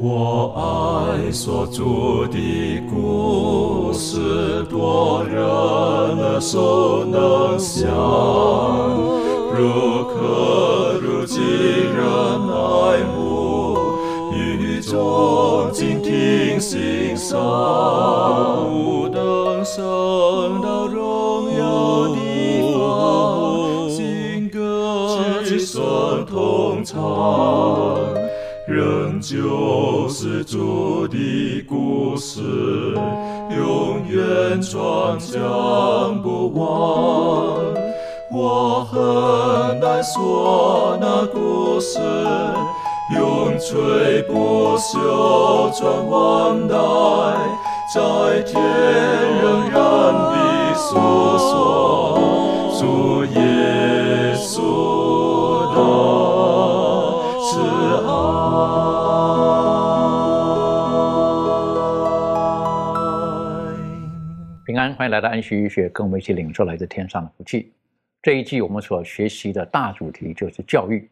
[0.00, 7.88] 我爱所住的故事，多人耳熟能详，
[9.52, 11.98] 如可如饥人
[12.48, 13.76] 爱慕，
[14.32, 17.36] 语中静听心声，
[34.58, 36.64] 远传讲不完。
[38.32, 42.00] 我很难说那故事，
[43.14, 46.74] 永垂不朽传万代，
[47.94, 48.60] 在天
[49.40, 49.78] 仍然
[50.12, 50.96] 的诉
[51.38, 52.18] 说
[52.80, 54.56] 主耶稣
[64.94, 67.72] 欢迎来到安息医学，跟我们一起领受来自天上的福气。
[68.22, 71.08] 这一季我们所学习的大主题就是教育。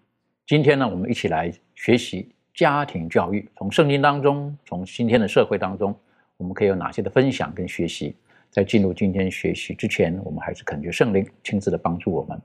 [0.47, 3.49] 今天呢，我们一起来学习家庭教育。
[3.57, 5.95] 从圣经当中，从今天的社会当中，
[6.37, 8.17] 我们可以有哪些的分享跟学习？
[8.51, 12.41] 在进入今天学习之前，我们还是恳求圣灵亲自的帮助我们。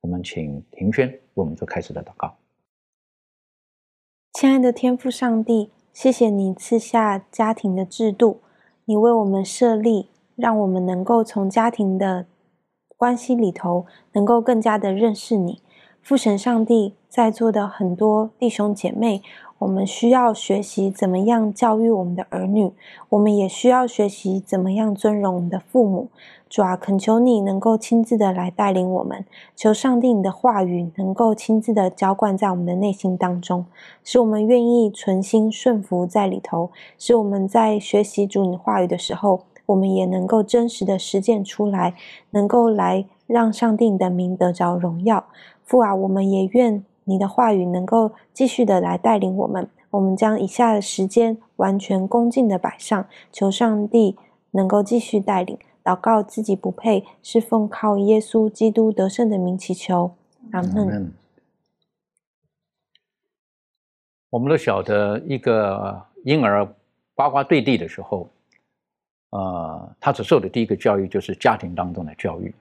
[0.00, 2.36] 我们请庭轩为我们做开始的祷告。
[4.32, 8.42] 亲爱的天父上帝，谢谢你赐下家庭的制度，
[8.84, 12.26] 你为我们设立，让我们能够从家庭的
[12.96, 15.60] 关系里头，能够更加的认识你。
[16.02, 19.22] 父神上帝，在座的很多弟兄姐妹，
[19.58, 22.72] 我们需要学习怎么样教育我们的儿女，
[23.08, 26.08] 我们也需要学习怎么样尊荣我们的父母。
[26.50, 29.24] 主啊，恳求你能够亲自的来带领我们，
[29.56, 33.64] 求上帝你的话语能够亲自的浇灌在我们的内心当中，
[34.04, 41.94] 使我们愿意存心顺服在里头，使我们在学习主你话语的时候，我们也能够真实的实践出来，
[42.30, 45.24] 能够来让上帝你的名得着荣耀。
[45.64, 49.68] 父啊，我们也愿你的话语能够继续的来带领我们。
[49.90, 54.16] 我们将以下的时间完全恭敬的摆上，求上帝
[54.50, 55.58] 能够继续带领。
[55.84, 60.12] 祷告自己不配，是奉靠耶稣基督得胜的名祈求。
[60.52, 61.12] 阿门。
[64.30, 66.66] 我们都晓得，一个婴儿
[67.14, 68.28] 呱呱坠地的时候，
[69.34, 72.54] 呃，他所受的第一个教育就是家庭当中的教育。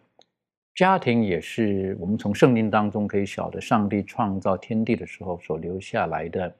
[0.74, 6.52] 家庭也是我们从圣经当中可以晓得，上帝创造天地的时候所留下来的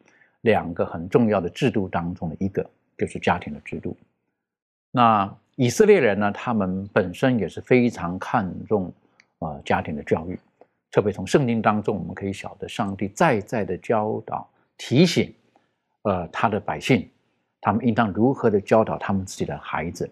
[0.42, 2.64] 两个很重要的制度当中的一个，
[2.96, 3.98] 就是家庭的制度。
[4.92, 8.94] 那以色列人呢，他们本身也是非常看重
[9.40, 10.40] 呃家庭的教育，
[10.92, 14.48] 特别从圣经当中我们可以晓得，上帝再再的教导
[14.78, 15.34] 提醒，
[16.04, 17.10] 呃他的百姓，
[17.64, 20.08] 他们应当如何的教导他们自己的孩子，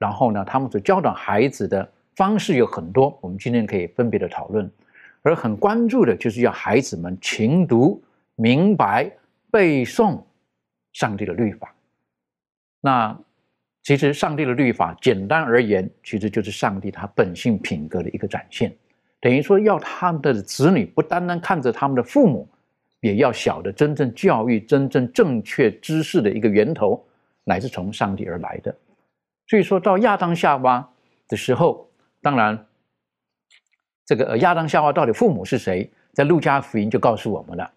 [0.00, 4.68] 然后呢，他们所教导孩子的方式有很多，我们今天可以分别的讨论，
[5.22, 8.02] 而很关注的就是要孩子们勤读、
[8.34, 9.10] 明白、
[9.50, 10.20] 背诵
[10.92, 11.72] 上帝的律法，
[12.80, 13.16] 那。
[13.86, 18.74] 其实，上帝的律法，简单而言，其实就是上帝他本性品格的一个展现。
[19.20, 22.48] 等于说，要他们的子女不单单看着他们的父母，
[23.00, 27.04] 也要晓得真正教育、真正正确知识的一个源头，
[27.44, 28.74] 乃是从上帝而来的。
[29.46, 30.88] 所以说到亚当夏娃
[31.28, 31.88] 的时候，
[32.20, 32.66] 当然，
[34.04, 37.70] 这个亚当夏娃到底父母是谁，在路加福音就告诉我们了。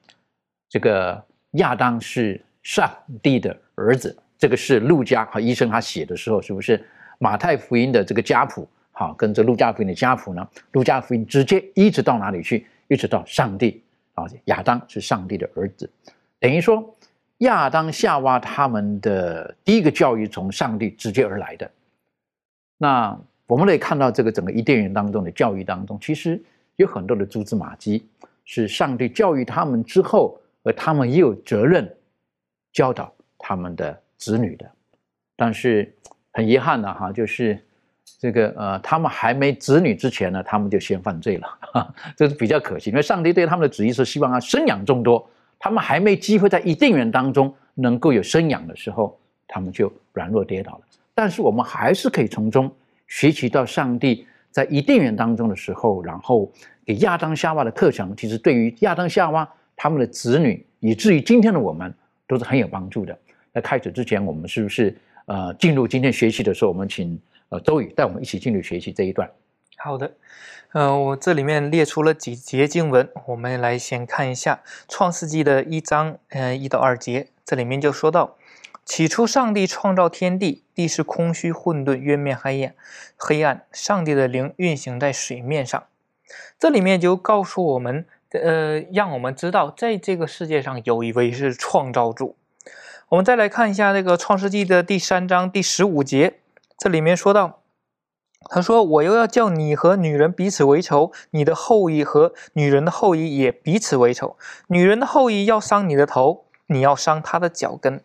[0.68, 2.91] 这个亚当是上
[3.22, 4.18] 帝的儿子。
[4.38, 6.81] 这个是路加和医生他写的时候，是不是
[7.18, 8.68] 马太福音的这个家谱？
[8.91, 10.50] 好，跟这路加福音的家谱呢？
[10.72, 12.66] 路加福音直接一直到哪里去？
[12.88, 13.84] 一直到上帝
[14.22, 15.90] 啊，亚当是上帝的儿子，
[16.40, 16.96] 等于说
[17.40, 21.69] 亚当夏娃他们的第一个教育从上帝直接而来的。
[22.78, 26.41] 那我们可以看到这个整个伊甸园当中的教育当中，其实
[26.75, 28.08] 有很多的蛛丝马迹，
[28.46, 31.91] 是上帝教育他们之后，而他们也有责任
[32.74, 34.02] 教导他们的。
[34.20, 34.70] 子女的，
[35.38, 35.96] 但是
[36.34, 37.58] 很遗憾的哈，就是
[38.20, 41.48] 这个呃，他们还没子女之前呢，他们就先犯罪了，
[42.18, 42.90] 这是比较可惜。
[42.90, 45.26] 因为上帝对他们的旨意是希望他生养众多，
[45.58, 49.18] 他们还没机会在一定人当中能够有生养的时候，
[49.48, 50.82] 他们就软弱跌倒了。
[51.16, 52.70] 但是我们还是可以从中
[53.08, 56.52] 学习到上帝在一定人当中的时候，然后
[56.86, 61.94] 给亚当夏娃的课程，其实对于亚当夏娃他们的子女，以至于今天的我们，
[62.28, 63.18] 都是很有帮助的。
[63.54, 64.94] 在开始之前，我们是不是
[65.26, 67.18] 呃进入今天学习的时候，我们请
[67.49, 69.29] 呃周宇带我们一起进入学习这一段。
[69.78, 70.13] 好的，
[70.73, 78.35] 嗯，我这里面列出了几节经文，我们来先看一下《创世纪》的一章，嗯，一到二节，这里面就说到：
[78.84, 82.75] 起初，上帝创造天地，地是空虚混沌，渊面黑暗，
[83.16, 83.66] 黑暗。
[83.72, 85.81] 上帝的灵运行在水面上。
[86.59, 92.35] 这里面就告诉我们，呃，让我们知道，在这个世界上有一位是创造主。
[93.07, 96.34] 我们再来看一下这个《创世纪》的第三章第十五节，
[96.79, 97.59] 这里面说到。
[98.49, 104.37] 他说：“我又要叫你和女人彼此为仇，你的后裔和女人的后裔也彼此为仇。
[104.67, 108.02] 女人的后裔要伤你的头，你要伤她的脚跟。”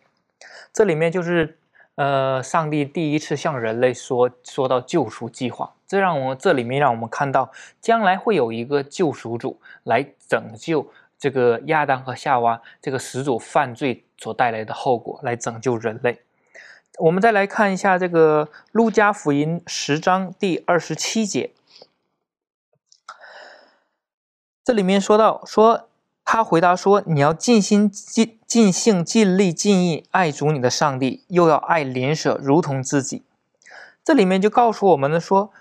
[0.73, 1.57] 这里面就是，
[1.95, 5.73] 呃，上帝第一次向人类说说到救赎计划。
[5.87, 7.49] 这让我这里面让我们看到，
[7.79, 16.19] 将来会有一个救赎主来拯救这个亚当和夏娃这个始祖犯罪所带来的后果，来拯救人类。
[16.99, 21.51] 我们再来看一下这个《路加福音》十章第二十七节，
[24.63, 25.89] 这里面说到说
[26.23, 33.23] 他回答说：“你要尽心、尽尽性、尽力、尽意爱主你的上帝，又要爱邻舍如同自己。”
[34.03, 35.51] 这里面就告诉我们呢说，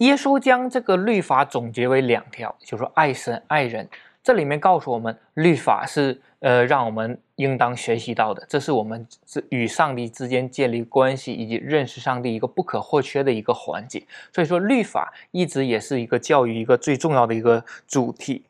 [0.00, 3.88] 耶稣将这个律法总结为两条，就是说爱神、爱人。
[4.24, 9.06] 这里面告诉我们，律法是呃让我们应当学习到的，这是我们
[9.50, 14.02] 与上帝之间建立关系以及认识上帝一个不可或缺的一个环节。
[14.32, 18.46] 所以说，律法一直也是一个教育一个最重要的一个主题。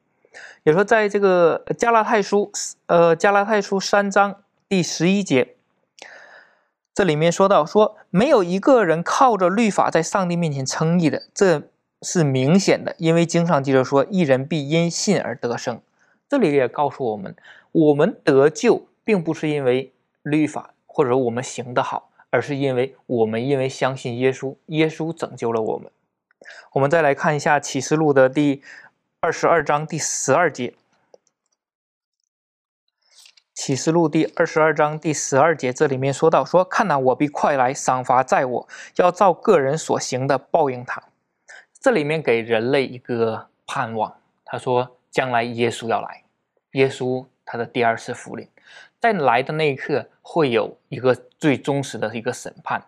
[0.63, 2.53] 也说，在这个加拉太书，
[2.87, 4.37] 呃，加拉太书三章
[4.69, 5.57] 第十一节，
[6.95, 11.65] 这里面说到说，没有一个人靠着律法在上帝面前称义的，这。
[12.05, 15.81] 是明显的，因为经上记着说：“一人必因信而得生。”
[16.29, 17.35] 这里也告诉我们，
[17.73, 19.93] 我们得救并不是因为
[20.23, 25.91] 律法或者我们行得好，而是因为我们因为相信耶稣，耶稣拯救了我们。
[26.75, 28.63] 我们再来看一下启示录的第
[29.21, 30.75] 二十二章第十二节。
[33.55, 41.03] 启示录第二十二章第十二节，这里面说到：“说看呐，我必快来，赏罚在我，要照个人所行的报应他。”
[41.85, 44.11] 这里面给人类一个盼望，
[44.43, 46.23] 他说将来耶稣要来，
[46.73, 48.49] 耶稣他的第二次复临，
[48.99, 52.83] 在来的那一刻会有一个最忠实的一个审判，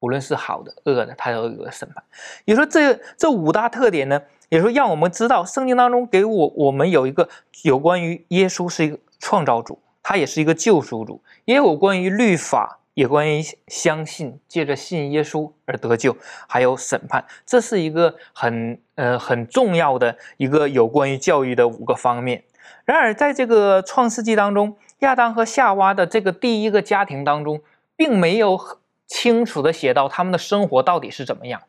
[0.00, 2.02] 无论是好的恶的，他都有个审判。
[2.46, 7.28] 也说这这五大特点呢，也说让我们知道圣经当中给我我们有一个
[7.64, 12.78] 有关于耶稣是一个创造主，他也是一个救赎主，也有关于律法。
[12.98, 16.16] 也关于相信，借着信耶稣而得救，
[16.48, 22.42] 还有审判，这是一个很呃很重要的一个有关于教育的五个方面。
[22.84, 27.62] 然而，在这个创世纪当中，亚当和夏娃的这个第一个家庭当中，
[27.94, 31.62] 并没有很清楚的写到他们的生活到底是怎么样。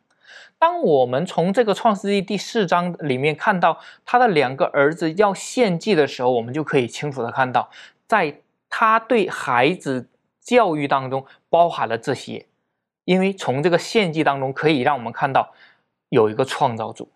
[0.57, 7.69] 当我们从这个创世纪第四章里面看到他的两个儿子要献祭的时候，我们就可以清楚的看到，
[8.07, 10.07] 在他对孩子。
[10.49, 12.47] 教育当中包含了这些，
[13.05, 15.53] 因为从这个献祭当中可以让我们看到
[16.09, 17.07] 有一个创造主，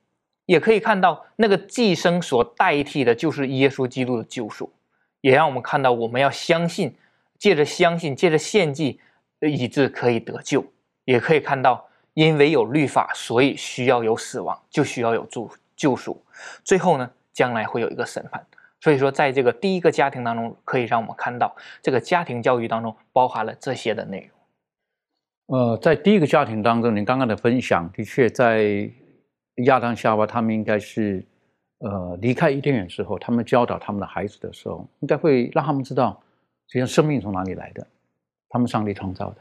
[0.46, 4.72] 也可以看到那个寄生所代替的就是耶稣基督的救赎，
[5.22, 6.96] 也让我们看到我们要相信，
[7.40, 9.00] 借着相信，借着献祭，
[9.40, 10.64] 以致可以得救，
[11.06, 11.84] 也可以看到
[12.14, 16.24] 因为有律法，所以需要有死亡，就需要有救救赎，
[16.64, 18.46] 最后呢，将来会有一个审判。
[18.84, 24.30] 所以说，在这个第一个家庭当中，可以让我们看到这个家庭教育当中包含了这些的内
[25.48, 25.58] 容。
[25.58, 28.92] 呃，在第一个家庭当中，您刚刚的分享的确，在
[29.68, 31.25] 亚当夏娃他们应该是
[31.80, 36.22] 呃离开伊甸园之后，他们教导他们的孩子的时候，应该会让他们知道，
[36.68, 37.88] 实际上生命从哪里来的，
[38.50, 39.38] 他们上帝创造的，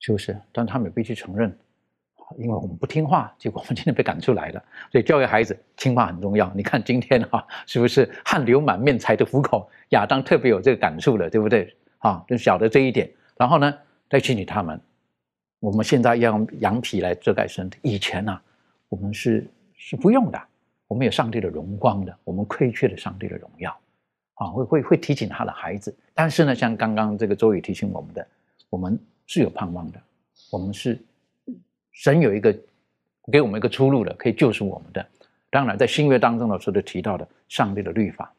[0.00, 0.36] 是不是？
[0.50, 1.56] 但他们也必须承认。
[2.38, 4.62] 因为我们不听话，结果我们今天被赶出来了。
[4.92, 6.50] 所以教育孩子听话很重要。
[6.54, 9.68] 你看今天哈， 是不是汗流满面才得虎口？
[9.90, 11.74] 亚当特别有这个感触的，对不对？
[11.98, 13.10] 啊，就晓得这一点。
[13.36, 13.74] 然后呢，
[14.08, 14.80] 再训练他们。
[15.58, 18.40] 我们现在要用羊皮来遮盖身体，以前呢，
[18.88, 20.40] 我们是是不用的。
[20.86, 23.76] 我们有上帝的荣光的，我们亏缺了上帝的荣耀。
[24.34, 25.94] 啊，会会会提醒他的孩子。
[26.14, 28.26] 但是呢，像刚刚这个周宇提醒我们的，
[28.70, 30.00] 我们是有盼望的。
[30.50, 30.98] 我们是。
[32.00, 32.58] 神有一个
[33.30, 35.06] 给我们一个出路的，可以救赎我们的。
[35.50, 38.32] 当然，在新约当中的时候都提到的上帝的律法。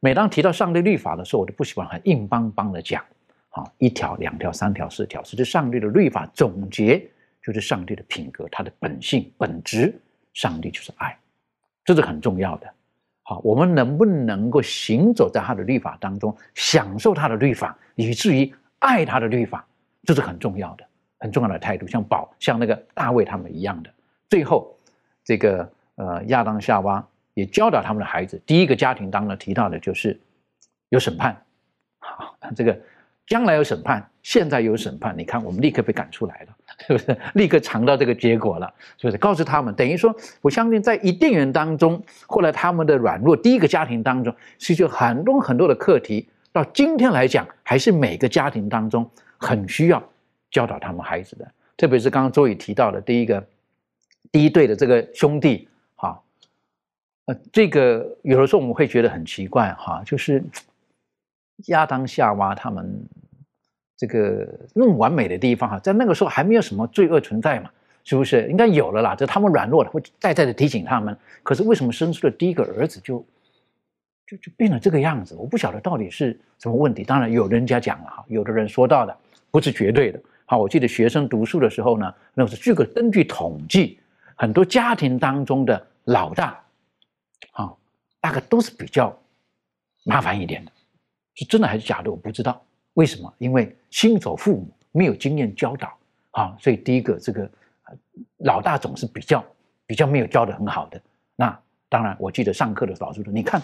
[0.00, 3.02] 每当提到上帝律法的时候，我都不喜欢很硬邦邦的讲，
[3.48, 5.24] 好一条、两条、三条、四条。
[5.24, 7.02] 实际上帝的律法总结
[7.42, 9.98] 就是上帝的品格，他的本性本质。
[10.34, 11.16] 上帝就是爱，
[11.86, 12.70] 这是很重要的。
[13.22, 19.66] 好，我们能不能够行走在他的律法当中，享受他的律法，以至于爱他的律法，
[20.04, 20.84] 这是很重要的。
[21.26, 23.90] 很重要的态度，像宝，像那个大卫他们一样的。
[24.30, 24.78] 最后，
[25.24, 27.04] 这个呃亚当夏娃
[27.34, 30.18] 也教导他们的孩子，第一个家庭当中提到的就是
[30.90, 31.36] 有审判，
[31.98, 32.78] 好，这个
[33.26, 36.56] 将来有审判，现在有审判，你看我们立刻被赶出来了，
[36.86, 37.18] 是不是？
[37.34, 39.18] 立刻尝到这个结果了，是不是？
[39.18, 50.02] 告诉他们，等于说，我相信在伊甸园当中，后来他们的软弱，第一个家庭当中，其实很多很多的课题，到今天来讲，还是每个家庭当中很需要
[50.56, 51.44] 教导他们孩子的，
[51.76, 53.46] 特别是刚刚周宇提到的第一个。
[54.32, 56.20] 第一对的这个兄弟，哈，
[57.26, 60.42] 呃，这个有的时候我们会觉得很奇怪，哈，就是
[61.66, 62.84] 亚当夏娃他们
[63.96, 67.70] 这个那么完美的地方，哈，在那个时候还没有什么罪恶存在嘛，
[68.04, 68.46] 是不是？
[68.50, 71.16] 应该有了啦，这他们软弱了，会再再的提醒他们。
[71.44, 73.24] 可是为什么生出的第一个儿子就
[74.26, 75.36] 就就变了这个样子？
[75.36, 77.04] 我不晓得到底是什么问题。
[77.04, 79.16] 当然有人家讲了，哈，有的人说到的
[79.52, 80.20] 不是绝对的。
[80.46, 84.00] 好，我记得学生读书的时候呢，那是这个根据统计。
[84.38, 86.62] 很多家庭当中的老大，
[87.52, 87.72] 啊，
[88.20, 89.18] 大概都是比较
[90.04, 90.70] 麻烦一点的，
[91.34, 92.10] 是真的还是假的？
[92.10, 92.62] 我不知道
[92.92, 95.98] 为什么，因为新手父母没有经验教导，
[96.32, 97.50] 啊，所以第一个这个
[98.40, 99.42] 老大总是比较
[99.86, 101.00] 比较没有教的很好的。
[101.34, 103.60] 那当然，我记得上课的老师说，你看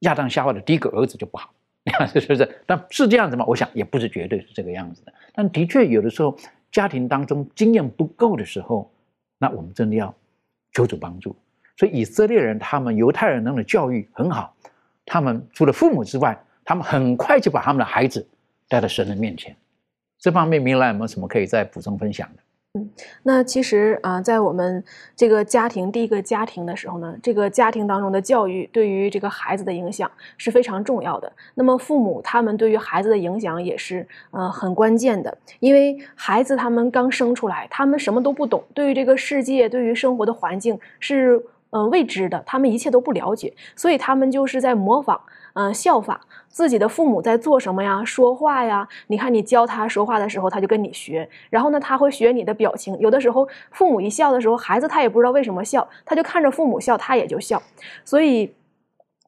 [0.00, 1.52] 亚当夏娃的第一个儿子就不好，
[2.12, 2.62] 是不是？
[2.66, 3.44] 但是这样子吗？
[3.46, 5.12] 我想也不是绝对是这个样子的。
[5.34, 6.36] 但的确有的时候
[6.70, 8.90] 家庭当中经验不够的时候。
[9.40, 10.12] 那我们真的要
[10.72, 11.36] 求主帮助，
[11.76, 14.52] 所以以色列人他们犹太人那的教育很好，
[15.06, 18.26] 他们除了父母之外，他们很快就把他们的孩子
[18.66, 19.54] 带到神的面前。
[20.18, 22.42] 这方面，明兰有没有什么可以再补充分享的？
[22.74, 22.90] 嗯，
[23.22, 24.84] 那其实啊，在我们
[25.16, 31.32] 这个家庭第一个家庭的时候呢，这个家庭当中的教育对于这个孩子的影响是非常重要的。
[31.54, 45.18] 那么父母他们对于孩子的影响也是呃很关键的，因为孩子他们刚生出来，他们什么都不懂，对于这个世界，对于生活的环境是呃未知的，他们一切都不了解，所以他们就是在模仿，
[45.58, 46.20] 嗯，效法。
[46.48, 48.04] 自己的父母在做什么呀？
[48.04, 48.86] 说话呀？
[49.08, 51.28] 你看你教他说话的时候，他就跟你学。
[51.50, 52.96] 然后呢，他会学你的表情。
[53.00, 57.60] 有的时候，父母一笑的时候，孩子他也不知道为什么笑，他就看着父母笑，他也就笑。
[58.04, 58.54] 所以。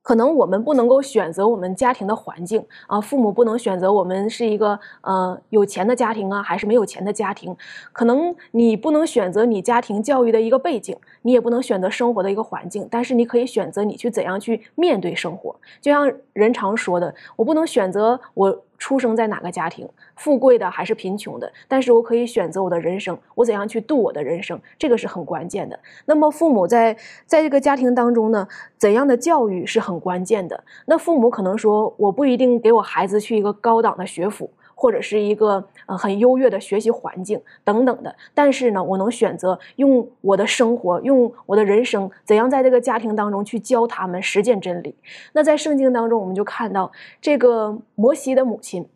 [0.03, 7.57] 可能我们不能够选择我们家庭的环境啊，父母不能选择我们是一个呃有钱的家庭啊，还是没有钱的家庭。
[7.93, 15.55] 可能你不能选择你家庭教育的一个背景，你也不能选择生活的一个环境，但是你可以选择你去怎样去面对生活。
[15.81, 18.63] 就像人常说的，我不能选择我。
[18.81, 21.53] 出生在哪个家庭，富贵的还是贫穷的？
[21.69, 25.79] 但是我可以选择我的人生，我怎样去度我的人生，这个是很关键的。
[26.07, 26.97] 那么父母在
[27.27, 30.65] 在这个家庭当中呢，怎样的教育是很关键的？
[30.87, 38.17] 那父母可能说，我不一定给我孩子去一个高档的学府，或者是一个呃很优越的学习环境等等的。
[38.33, 44.95] 但是呢，我能选择用我的生活，用我的人生，怎样在这个家庭当中去教他们实践真理。
[45.35, 48.89] 那在圣经当中，我们就看到这个摩西的母亲。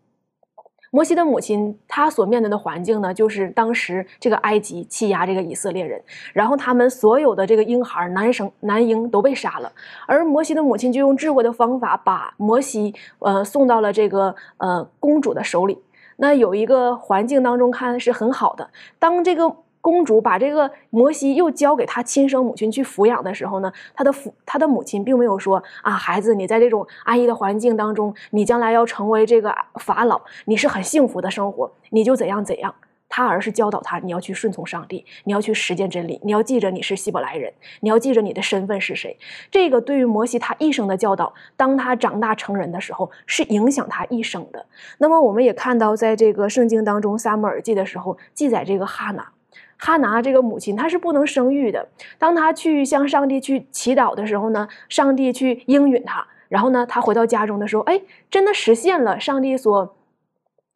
[0.95, 6.01] 摩西的母亲，她所面对的环境呢，就是当时这个埃及欺压这个以色列人，
[6.33, 9.73] 然后他们所有的这个婴孩男生男婴都被杀了，
[10.07, 15.83] 而摩西的母亲就用智慧的方法把摩西呃送到了这个呃公主的手里。
[16.19, 18.71] 那有一个环境当中看是很好的，
[19.01, 19.57] 当这个。
[19.85, 32.75] 公主把这个摩西又交给她亲生母亲去抚养的时候呢，她的父她的母亲并没有说啊，孩子，你在这种安逸的环境当中，你将来要成为这个法老，你是很幸福的生活，你就怎样怎样。
[33.11, 39.17] 他而是教导他，你要去顺从上帝，你要去实践真理，你要记着你是希伯来人，你要记着你的身份是谁。
[39.50, 44.64] 这个对于摩西他一生的教导，当他长大成人的时候，是影响他一生的。
[44.97, 49.34] 那么我们也看到，在这个圣经当中，撒母耳记的时候记载这个哈拿。
[49.76, 51.88] 哈拿这个母亲，她是不能生育的。
[52.19, 56.26] 当她去向上帝去祈祷的时候呢，上帝去应允她。
[56.49, 58.00] 然后呢，她回到家中的时候，哎，
[58.31, 59.97] 真的实现了上帝所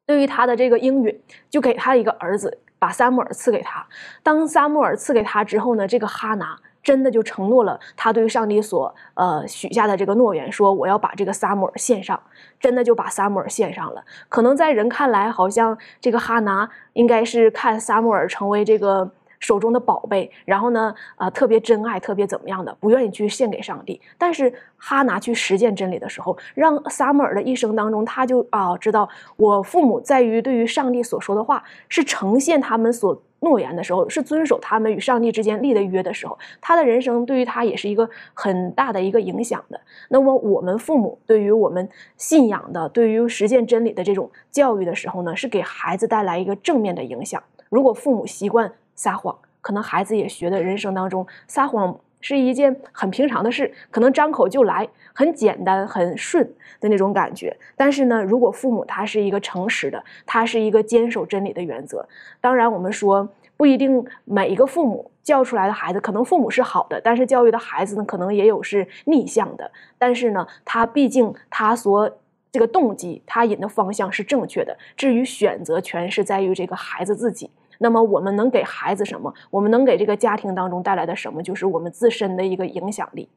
[0.06, 3.86] 对于她的这个应允，就给她一个儿子，把撒母耳赐给她。
[4.22, 6.58] 当撒母耳赐给她之后呢，这个哈拿。
[6.88, 12.18] 真的就承诺了他对上帝所呃许下的这个诺言，说我要把这个撒母耳献上，
[12.58, 14.02] 真的就把撒母耳献上了。
[14.30, 24.00] 可能在人看来，好像这个哈拿应该是看撒母耳成为这个手中的宝贝，然后呢，啊特别珍爱，特别怎么样的，不愿意去献给上帝。
[24.16, 33.22] 但是哈拿去实践真理的时候，让撒母耳的一生当中，他就啊知道我父母在于对于上帝所说的话是呈现他们所。
[33.40, 39.80] 诺言的时候是遵守他们与上帝之间立的约的时候，他的人生对于他也是一个很大的一个影响的。
[40.08, 47.42] 那么我们父母对于我们信仰的、对于实践真理的这种教育的时候呢，是给孩子带来一个正面的影响。
[47.68, 56.44] 如果父母习惯撒谎，可能孩子也学的人生当中撒谎是一件很平常的事，可能张口就来，很简单、很顺
[56.80, 57.56] 的那种感觉。
[57.76, 62.08] 但是呢，如果父母他是一个诚实的，他是一个坚守真理的原则，
[62.40, 69.70] 当然我们说不一定每一个父母教出来的孩子，可能父母是好的，但是教育的孩子呢，可能也有是逆向的。
[69.98, 72.10] 但是呢，他毕竟他所
[72.50, 74.76] 这个动机，他引的方向是正确的。
[74.96, 77.50] 至于选择权是在于这个孩子自己。
[77.78, 79.32] 那么我们能给孩子什么？
[79.50, 81.42] 我们能给这个家庭当中带来的什么？
[81.42, 83.28] 就是我们自身的一个影响力。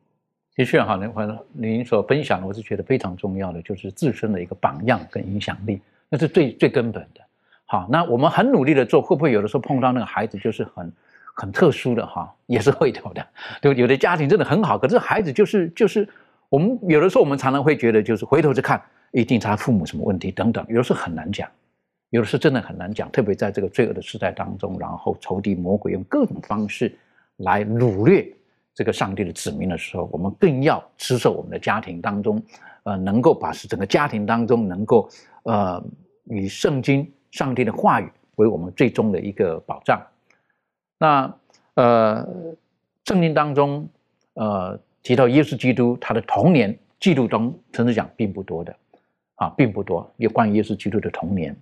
[0.53, 1.09] 的确哈，您
[1.53, 7.21] 您所分享的，我是觉得非常重要的，就是自身的一个榜样跟影响力，那是最最根本的。
[7.65, 10.91] 好，那我们很努力的做，会不会有的时候碰到那个孩子就是很
[11.33, 13.25] 很特殊的哈，也是会有的。
[13.61, 16.07] 对，有的家庭真的很好，可是孩子就是就是
[16.49, 18.81] 我们有的时候我们常常会觉得，就是回头去看，
[19.11, 21.47] 一定他父母什么问题等等，有的时候很难讲。
[22.11, 26.93] 有的是真的很难讲，特别在这个罪恶的时代当中，然后仇敌魔鬼用各种方式
[27.37, 28.31] 来掳掠
[28.73, 32.43] 这个上帝的子民的时候，我们更要持守我们的家庭当中，
[32.83, 35.09] 呃，能够把整个家庭当中能够
[35.43, 35.81] 呃
[36.25, 40.01] 以圣经上帝的话语为我们最终的一个保障。
[40.97, 41.33] 那
[41.75, 42.27] 呃，
[43.05, 43.87] 圣经当中
[44.33, 48.75] 呃提到耶稣基督他的童年记录中，甚至讲并不多的
[49.35, 51.55] 啊，并不多有关于耶稣基督的童年。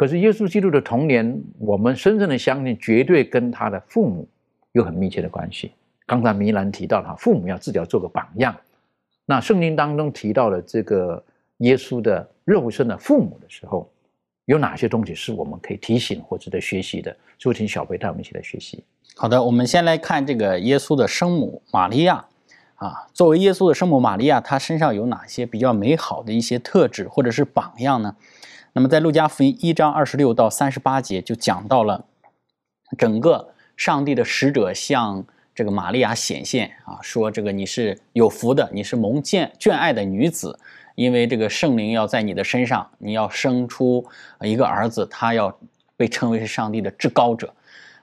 [0.00, 4.26] 可是耶稣基督的童年，我们深深的相信，绝对跟他的父母
[4.72, 5.72] 有很密切的关系。
[6.06, 8.56] 刚才米兰提到了，父母要自己要做个榜样。
[9.26, 11.22] 那圣经当中提到了这个
[11.58, 13.90] 耶稣的肉身的父母的时候，
[14.46, 17.14] 有哪些东西是我们可以提醒或值得学习的？
[17.36, 18.82] 就，请小贝带我们一起来学习。
[19.16, 22.24] 好的，我们先来看这个耶稣的生母玛利亚
[22.76, 28.16] 啊，作为耶稣的生母玛利亚，她身上有哪些比较美好的一些特质或者是榜样呢？
[28.72, 32.04] 那么，在路加福音一章二十六到三十八节就讲到了
[32.96, 35.24] 整个上帝的使者向
[35.54, 40.56] 这个玛利亚显现啊，说这个你是有福的，你是蒙眷眷爱的女子，
[40.94, 44.06] 因为这个圣灵要在你的身上，你要生出
[44.40, 45.58] 一个儿子，他要
[45.96, 47.52] 被称为是上帝的至高者。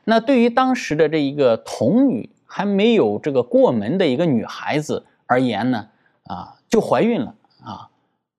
[0.03, 5.87] 那对于当时的这一个童女还没有这个过门的一个女孩子而言呢，
[6.25, 7.89] 啊，就怀孕了啊。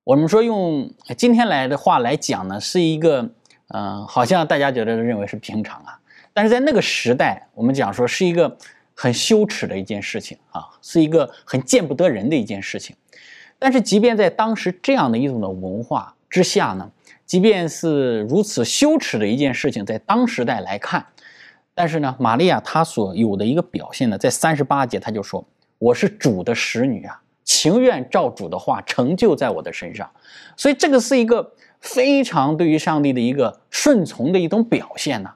[0.09, 3.29] 我们说用今天来的话来讲呢，是一个，
[3.75, 6.01] 嗯，好像大家觉得认为是平常啊，
[6.33, 8.57] 但是在那个时代，我们讲说是一个
[8.94, 12.97] 很羞耻的一件事情啊，是一个很见不得人的一件事情。
[13.59, 16.90] 但是即便在当时这样的一种的文化之下呢，
[17.27, 21.05] 即便是如此羞耻的一件事情，在当时代来看，
[21.75, 25.47] 但是呢，玛利亚她所有的一个表现呢，在三十八节，她就说
[25.79, 30.09] ：“我是主的使女啊。”情愿照主的话成就在我的身上，
[30.55, 35.31] 所以这个是一个非常对于上帝的一个顺从的一种表现呢。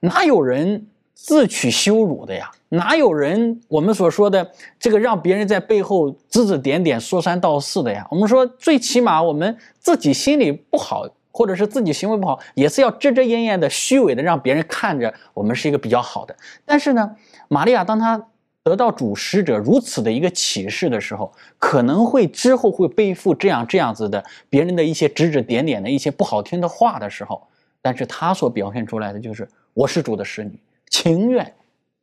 [0.00, 2.50] 哪有人自取羞辱的呀？
[2.68, 8.06] 哪有人我们所说的这个让别人在背后指指点点、说三道四的呀？
[8.10, 16.36] 我们说最起码我们自己心里不好，或者是自己行为不好，也是要遮遮掩掩的、虚伪的，让别人看着我们是一个比较好的。
[16.66, 17.16] 但是呢，
[17.48, 18.26] 玛利亚当她。
[18.68, 27.42] 得到主使者如此的一个启示的时候，可能会之后会背负这样这样子的别人的一些指指点点的一些不好听的话的时候，
[27.80, 30.52] 但是他所表现出来的就是我是主的使女，
[30.90, 31.50] 情愿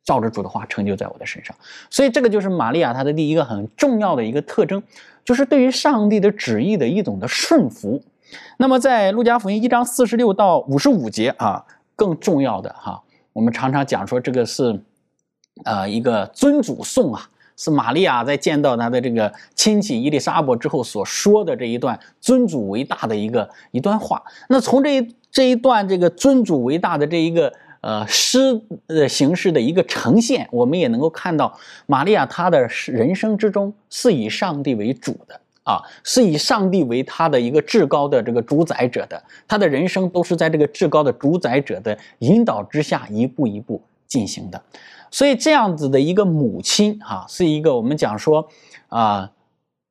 [0.02, 1.54] 照着主的话成就在我的身上。
[1.88, 4.82] 所以这个就是玛利亚她的第一个很重要的一个特征，
[5.24, 8.02] 就是对于上帝的旨意的一种的顺服。
[8.56, 13.00] 那么在路加福音一章四十六到五十五节啊，更重要的哈，
[13.32, 14.80] 我们常常讲说这个是。
[15.64, 24.22] 呃，一个尊主颂啊，是玛利亚在见到她的这个亲戚伊丽莎白之后所说的这一段尊主为大的一个一段话。
[24.48, 44.62] 那从这一这一段这个尊主为大的这一个呃诗的形式的一个呈现，我们也能够看到玛利亚她的人生之中是以上帝为主的啊，是以上帝为她的一个至高的这个主宰者的，她的人生都是在这个至高的主宰者的引导之下一步一步进行的。
[45.10, 48.48] 所以这样子的一个母亲，哈，是一个我们讲说，
[48.88, 49.30] 啊，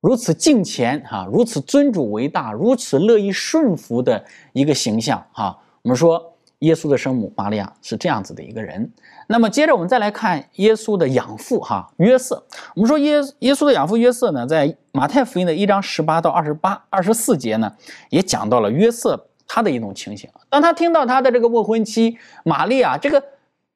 [0.00, 5.58] 如此敬虔，哈，如此尊主为大，如此乐意顺服的一个形象，哈。
[5.82, 8.92] 我们说耶稣的生母玛利亚是这样子的一个人。
[9.28, 12.44] 那么接着我们再来看耶稣的养父，哈，约瑟。
[12.74, 17.72] 我们说耶耶稣的养父约瑟呢，在马太福音的一章十八到二十八、二十四节呢，
[18.10, 20.30] 也讲到了约瑟他的一种情形。
[20.48, 23.22] 当他听到他的这个未婚妻玛利亚这个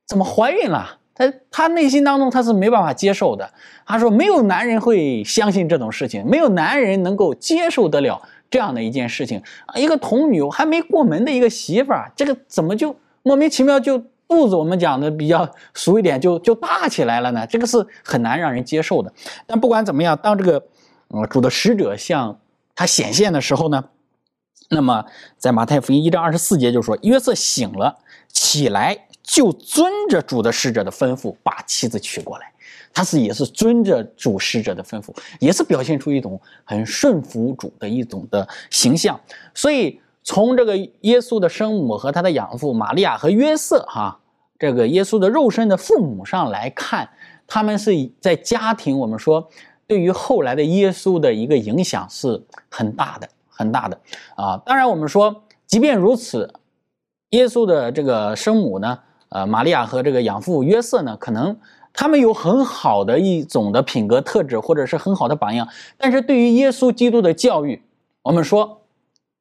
[0.07, 0.98] 怎么怀孕了？
[1.20, 3.50] 他他内心当中他是没办法接受的。
[3.85, 9.42] 他说：“没有男人会相信这种事情，没有男人能够接受得了这样的一件事情。
[9.74, 17.46] 一个童女还没过门的一个媳妇儿，这个怎么就莫名其妙就肚子我们讲的比较俗一点，就就大起来了呢？
[17.46, 19.12] 这个是很难让人接受的。
[19.46, 20.62] 但不管怎么样，当这个
[21.09, 22.38] 呃主的使者向
[22.74, 23.85] 他显现的时候呢，
[24.70, 25.04] 那么
[25.37, 32.53] 在马太福音一章二十四节就说，约瑟醒了起来，就遵着主的使者的吩咐，把妻子娶过来。
[32.93, 39.19] 他是也是遵着主使者的吩咐，也是表现出一种很顺服主的一种的形象。
[39.55, 44.19] 所以从这个耶稣的生母和他的养父玛利亚和约瑟哈，
[44.59, 47.09] 这个耶稣的肉身的父母上来看，
[47.47, 49.49] 他们是在家庭，我们说
[49.87, 53.97] 对于后来的耶稣的一个影响是很大的，很大的
[54.35, 54.61] 啊。
[54.66, 56.53] 当然我们说，即便如此，
[57.31, 58.99] 耶稣的这个生母呢，
[59.31, 61.57] 呃，玛利亚和这个养父约瑟呢，可能。
[61.93, 65.66] 他们有很好的一种的品格特质，或者是很好的榜样，
[65.99, 67.83] 但是对于耶稣基督的教育，
[68.23, 68.83] 我们说，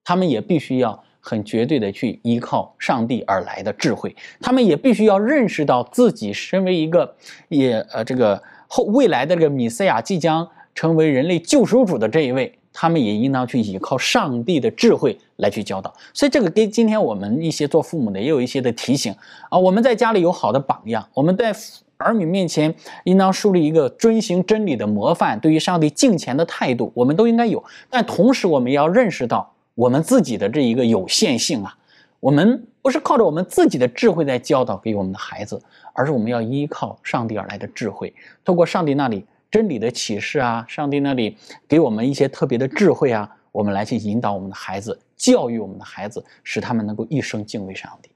[0.03, 7.15] 他们也必须要很绝对的去依靠上帝而来的智慧，他们也必须要认识到自己身为一个
[7.49, 15.93] 也呃这个后未来的这个米赛亚即将成为人类救赎主的这一位，他们也应当去依靠上帝的智慧来去教导。
[16.13, 19.13] 所以这个跟今天我们一些做父母的也有一些的提醒
[19.49, 21.53] 啊，我们在家里有好的榜样，我们在。
[22.01, 27.61] 儿女面前应当树立一个遵行真理的模范，对于上帝敬虔的态度，我们都应该有。
[27.89, 31.75] 但同时，我们要认识到我们自己的这一个有限性啊，
[32.21, 35.61] 我们不是靠着我们自己的智慧在教导给我们的孩子，
[35.91, 38.13] 而是我们要依靠上帝而来的智慧，
[38.45, 48.11] 透过上帝那里真理的启示啊，上帝那里给我们一些特别的智慧啊，我们来去引导我们的孩子，教育我们的孩子，使他们能够一生敬畏上帝。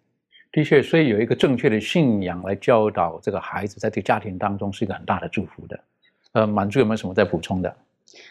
[0.52, 5.80] 的确，所以有一个正确的信仰来教导这个孩子，在这个家庭当中是一个很大的祝福的。
[6.34, 7.76] 呃，满足有没有什么再补充的？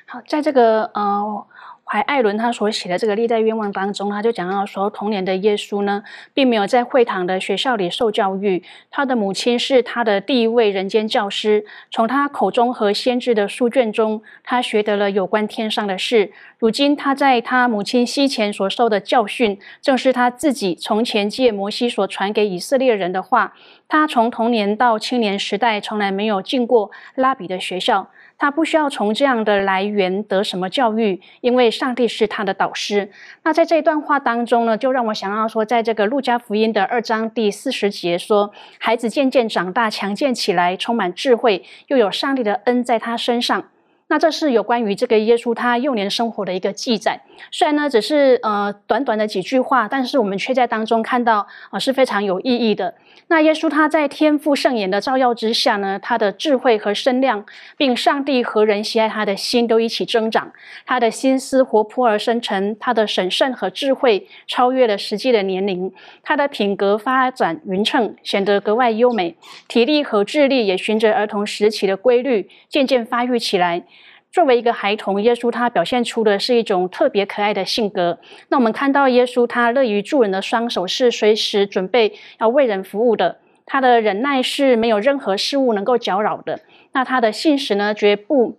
[0.06, 1.46] 好，在这个呃。
[1.92, 6.02] 怀艾伦他所写的这个历代愿望当中，他就讲到说，童年的耶稣呢，
[6.32, 16.32] 并没有在会堂的学校里受教育，他的母亲是他的第一位人间教师，从他口中和先知的书卷中，他学得了有关天上的事。
[16.58, 23.52] 如今他在他母亲西前所受的教训，正是他自己从前借摩西所传给以色列人的话。
[23.86, 28.08] 他从童年到青年时代，从来没有进过拉比的学校。
[28.38, 33.10] 他不需要从这样的来源得什么教育，因为上帝是他的导师。
[33.44, 43.64] 那在这一段话当中呢，就让我想到说，在这个路加福音的二章第四十节说，孩子渐渐长大，强健起来，充满智慧，又有上帝的恩在他身上。
[44.08, 47.18] 那这是有关于这个耶稣他幼年生活的一个记载，
[47.50, 52.94] 虽然呢只是呃短短的几句话，但是我们却在当中看到啊是非常有意义的。
[53.32, 57.46] 那耶稣他在天赋圣眼的照耀之下呢，他的智慧和身量，
[57.78, 60.52] 并上帝和人喜爱他的心都一起增长，
[60.84, 65.90] 他的心思活泼而深沉，他的审慎和智慧超越了实际的年龄，
[66.22, 69.34] 他的品格发展匀称，显得格外优美，
[69.66, 73.84] 体力和智力也循着儿童时期的规律渐渐发育起来。
[74.32, 78.18] 作为一个孩童，耶稣他表现出的是一种特别可爱的性格。
[78.48, 86.60] 那我们看到耶稣他乐于助人的双手是随时准备要为人服务的，他的忍耐是没有任何事物能够搅扰的。
[86.92, 88.58] 那他的信实呢，绝不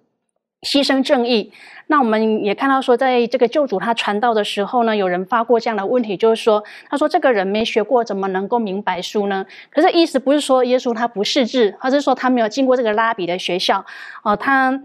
[0.62, 1.52] 牺牲正义。
[1.88, 9.44] 那我们也看到说，在这个救主他传道的时候呢，有人发过这样的问题，就是说，他说这个人没学过，怎么能够明白书呢？
[9.72, 13.84] 可是意思不是说耶稣他不识字，而是说他没有进过这个拉比的学校
[14.22, 14.84] 哦，他。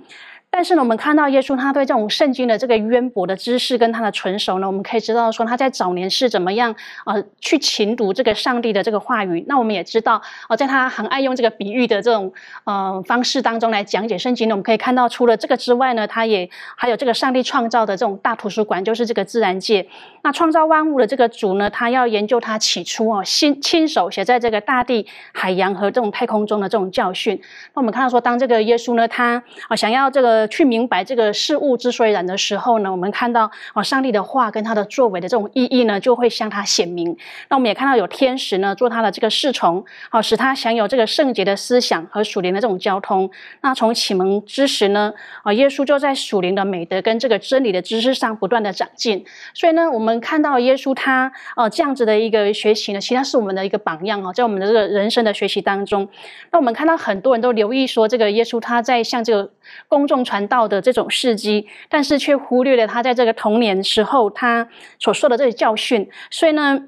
[0.50, 9.44] 但是呢，我们看到耶稣他对这种圣经的这个渊博的知识跟他的纯熟呢，我们可以知道说他在早年是怎么样呃去勤读这个上帝的这个话语。
[9.46, 12.32] 那我们也知道哦，在他很爱用这个比喻的这种
[12.64, 19.86] 呃方式当中来讲解圣经呢，我们可以看到除了这个之外呢，他也还有这个上帝创造的这种大图书馆，就是这个自然界。
[20.22, 27.38] 那创造万物的这个主呢，他要研究他起初哦亲亲手写在这个大地、海洋和这种太空中的这种教训。
[27.74, 30.37] 那我们看到说，当这个耶稣呢，他啊想要这个。
[30.38, 37.16] 呃，去明白这个事物之所以然的时候呢，我们看到哦，上帝的话跟他的作为的这种意义呢，就会向他显明。
[37.48, 43.28] 那我们也看到有天使呢，做他的这个侍从，好使他享有这个圣洁的思想和属灵的这种交通。
[43.62, 49.24] 那从启蒙之时呢，啊，耶稣就在属灵的美德跟这个真理的知识上不断的长进。
[49.54, 56.08] 所以呢，我们看到耶稣他呃这样子的一个学习呢，其实是我们的一个榜样哦，在我们的这个人生的学习当中。
[56.52, 59.50] 那我们看到很多人都留意说，这个耶稣他在向这个
[59.88, 60.27] 公众。
[60.28, 66.06] 传道的这种事迹，但是却忽略了他在这个童年时候他所受的这些教训。
[66.30, 66.78] 所以呢，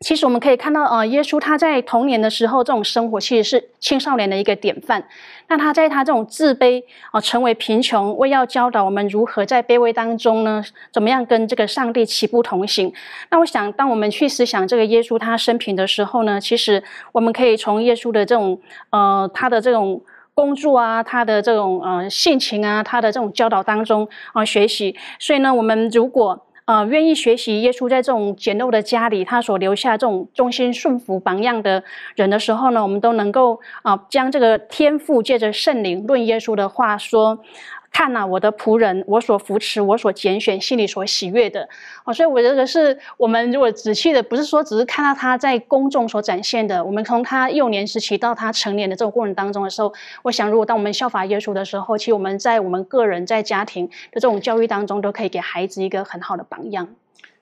[0.00, 5.02] 其实我们可以看到，呃，耶稣他在童年的时候这种生活，其实是青少年的一个典范。
[5.48, 12.92] 那他在他这种自卑啊，成为贫穷，为要教导我们如何在卑微当中呢，怎么样跟这个上帝齐步同行。
[13.30, 20.02] 那我想，当我们去思想这个耶稣他生平的时候呢，其实我们可以从耶稣的这种呃，他的这种
[20.36, 24.94] 工作啊，他的这种呃性情啊，他的这种教导当中啊学习。
[25.18, 31.82] 所以呢，我们如果呃，愿意学习耶稣在这种简陋的家里，他所留下这种忠心顺服榜样的
[32.16, 37.38] 人的时候呢，我们都能够啊，将这个天赋借着圣灵论耶稣的话说。
[37.96, 41.66] 看呐，我的仆人，我所扶持，我所拣选，心里所喜悦的
[42.04, 49.90] 哦，所以我这个是我们如果仔细的，不是说只是看到他在公众所展现的，我们从他幼年时期到他成年的这种过程当中的时候，
[50.22, 56.86] 我想，如果当我们效法耶稣的时候，其实我们在我们个人在家庭的这种教育当中，都可以给孩子一个很好的榜样。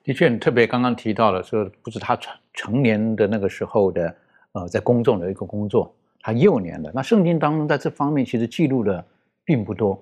[0.05, 4.15] 的确，特别刚刚提到了说，不是他成成年的那个时候的，
[4.53, 9.03] 呃，在公众的一个工作，他幼年的那圣经当中在这方面其实记录的
[9.43, 10.01] 并不多。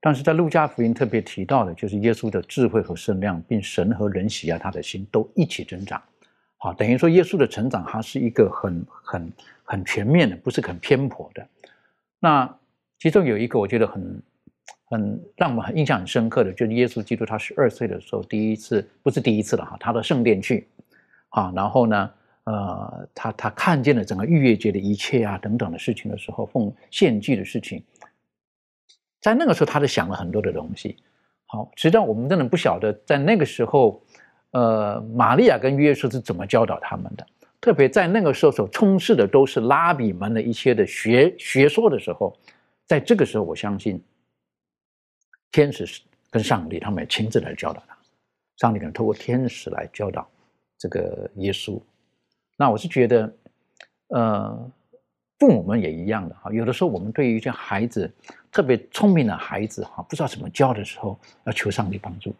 [0.00, 6.00] 但是在路加福音特别提到的，就是耶稣的智慧和圣量，并神和人喜爱他的心都一起增长。
[6.56, 9.32] 好，等于说耶稣的成长，它是一个很很
[9.64, 11.46] 很全面的，不是很偏颇的。
[12.20, 12.52] 那
[12.98, 14.22] 其中有一个我觉得很
[14.84, 20.68] 很让我们很印象很深刻的，就是耶稣基督他十二岁的时候，第一次不是第一次了哈，他到圣殿去，
[21.30, 22.10] 啊，然后呢，
[22.44, 27.82] 呃，他他看见了整个逾越节的一切啊等等的事情的时候，奉献祭的事情。
[29.20, 30.96] 在那个时候，他就想了很多的东西。
[31.46, 34.02] 好，实际上我们真的不晓得，在那个时候，
[34.50, 37.26] 呃，玛利亚跟约瑟是怎么教导他们的。
[37.60, 42.38] 特别在那个时候所充斥的都是拉比们的一些的学学说的时候，
[42.86, 44.02] 在这个时候，我相信
[45.50, 47.96] 天使跟上帝他们也亲自来教导他。
[48.58, 50.28] 上帝可能透过天使来教导
[50.78, 51.80] 这个耶稣。
[52.56, 53.34] 那我是觉得，
[54.08, 54.70] 呃。
[55.38, 58.12] 父母们也一样的哈，有的时候我们对于一些孩子
[58.50, 62.34] 特别聪明的孩子哈，不知道怎么教的时候，要求上帝帮助。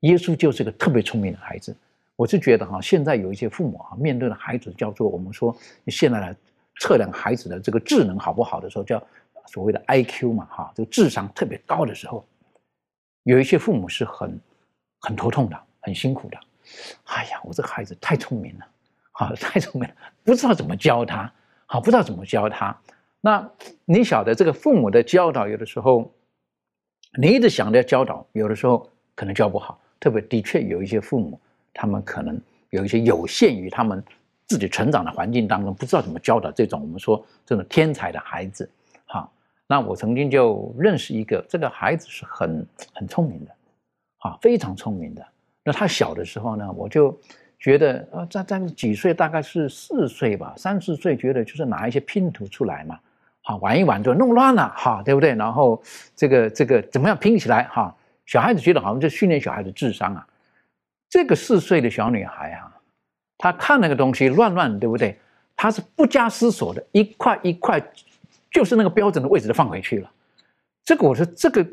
[0.00, 1.74] 耶稣就是个特别聪明的孩子，
[2.14, 6.36] 我是觉得哈，现在有一些父母哈，面对的孩子叫做我们说你现在来
[6.78, 9.04] 测量孩子的这个智能好不好的时候，叫
[9.46, 12.24] 所谓的 I Q 嘛哈，这个智商特别高的时候，
[13.24, 14.40] 有一些父母是很
[15.00, 16.38] 很头痛的，很辛苦的。
[17.06, 18.66] 哎呀，我这个孩子太聪明了，
[19.12, 21.32] 哈，太聪明了，不知道怎么教他。
[21.74, 22.78] 好，不知道怎么教他。
[23.20, 23.50] 那
[23.84, 26.08] 你晓得这个父母的教导，有的时候
[27.18, 29.76] 你一直想着教导，有的时候可能教不好。
[29.98, 31.40] 特别的确有一些父母，
[31.72, 34.00] 他们可能有一些有限于他们
[34.46, 38.70] 自己成长的环境当中，不知道怎么教导这种我们说这种天才的孩子。
[39.06, 39.32] 好，
[39.66, 43.50] 那我曾经就认识一个，这个孩子是很很聪明的，
[44.18, 45.26] 啊，非常聪明的。
[45.64, 47.18] 那他小的时候呢，我就。
[47.64, 53.00] 觉得呃，在在几岁，大概是四岁吧，三四岁，觉得就是拿一些拼图出来嘛，
[53.40, 55.34] 好玩一玩就弄乱了，哈，对不对？
[55.34, 55.82] 然后
[56.14, 57.62] 这个这个怎么样拼起来？
[57.72, 57.96] 哈，
[58.26, 60.26] 小孩子觉得好像就训练小孩子智商啊。
[61.08, 62.70] 这个四岁的小女孩啊，
[63.38, 65.18] 她看那个东西乱乱，对不对？
[65.56, 67.82] 她是不加思索的，一块一块，
[68.50, 70.10] 就是那个标准的位置都放回去了。
[70.84, 71.66] 这个我说这个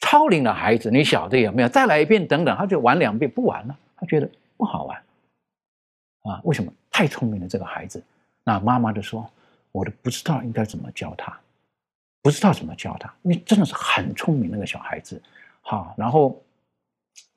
[0.00, 1.68] 超龄的孩子，你晓得有没有？
[1.68, 4.28] 再来一遍，等等，他就玩两遍不玩了，他觉得。
[4.56, 5.02] 不好玩
[6.22, 6.40] 啊？
[6.44, 6.72] 为什么？
[6.90, 8.02] 太聪明了，这个孩子。
[8.42, 9.28] 那妈妈就说
[9.70, 11.38] ：“我都不知道应该怎么教他，
[12.22, 13.12] 不知道怎么教他。
[13.22, 15.20] 因为真的是很聪明那个小孩子。”
[15.60, 16.42] 好，然后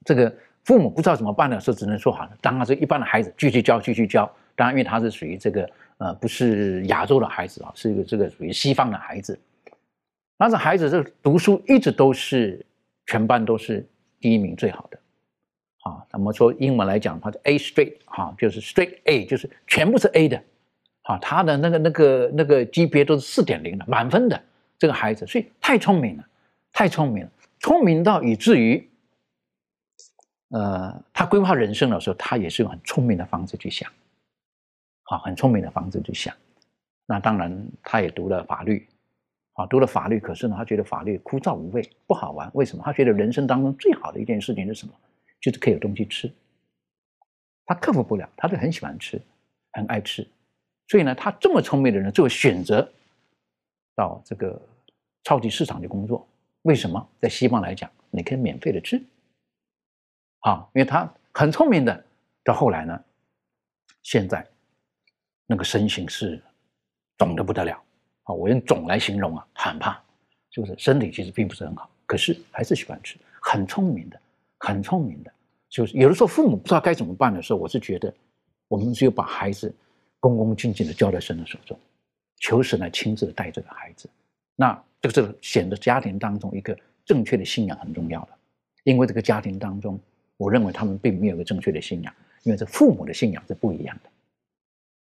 [0.05, 9.38] 这个父母不知道怎么办的时候，只能说：“好了，当他是一般的孩子，继续教，继续教。”当然，因为他是属于这个呃，不是亚洲的孩子啊，是一个这个属于西方的孩子。
[10.38, 12.65] 那这孩子这读书一直都是
[13.08, 13.86] 全班都是
[14.19, 14.99] 第一名，最好的。
[15.89, 20.43] 啊，那么说英文来讲，它是 A straight，哈，就是 straight A，就是全部是 A 的，
[21.04, 24.39] 啊，他的那个那个那个级别都是四点零的，满分的
[24.78, 26.25] 这个孩子，所以太聪明了，
[26.71, 28.88] 太聪明了，聪明到以至于，
[30.49, 33.91] 呃，他规划人生的时候，他也是用很聪明的方式去想，
[35.04, 36.36] 啊，很聪明的方式去想。
[37.06, 38.88] 那当然，他也读了法律，
[39.54, 42.47] 啊，读了法律，可是呢，他觉得法律枯燥无味，不好玩。
[42.54, 42.84] 为什么？
[42.86, 44.93] 他觉得人生当中最好的一件事情是什么？
[45.39, 46.32] 就是可以有东西吃，
[47.65, 49.21] 他克服不了，他就很喜欢吃，
[49.71, 50.28] 很爱吃，
[50.88, 52.91] 所以呢，他这么聪明的人，最后选择
[53.95, 54.62] 到这个
[55.23, 56.28] 超级市场去工作。
[56.63, 57.10] 为什么？
[57.19, 59.02] 在西方来讲，你可以免费的吃，
[60.39, 62.06] 啊，因为他很聪明的。
[62.43, 63.04] 到后来呢，
[64.02, 64.45] 现在
[65.45, 66.41] 那个身形是
[67.17, 67.82] 肿的不得了，
[68.23, 69.95] 啊，我用肿来形容啊，很胖，
[70.49, 70.75] 就是？
[70.78, 74.19] 身体其实并不是很好，可是还是喜欢吃，很聪明的。
[74.60, 75.32] 很聪明的，
[75.69, 78.13] 就是有的时候父母不知道该怎么办的时候，我是觉得
[78.67, 79.74] 我们只有把孩子
[80.19, 81.78] 恭恭敬敬的交在神的手中，
[82.38, 84.10] 求神来亲自带这个孩子。
[84.56, 88.30] 那这个是显得家庭当中一个正确的信仰很重要的，
[88.84, 89.98] 因为这个家庭当中，
[90.36, 94.10] 我认为他们并没有一个正确的信仰，因为这父母的信仰是不一样的，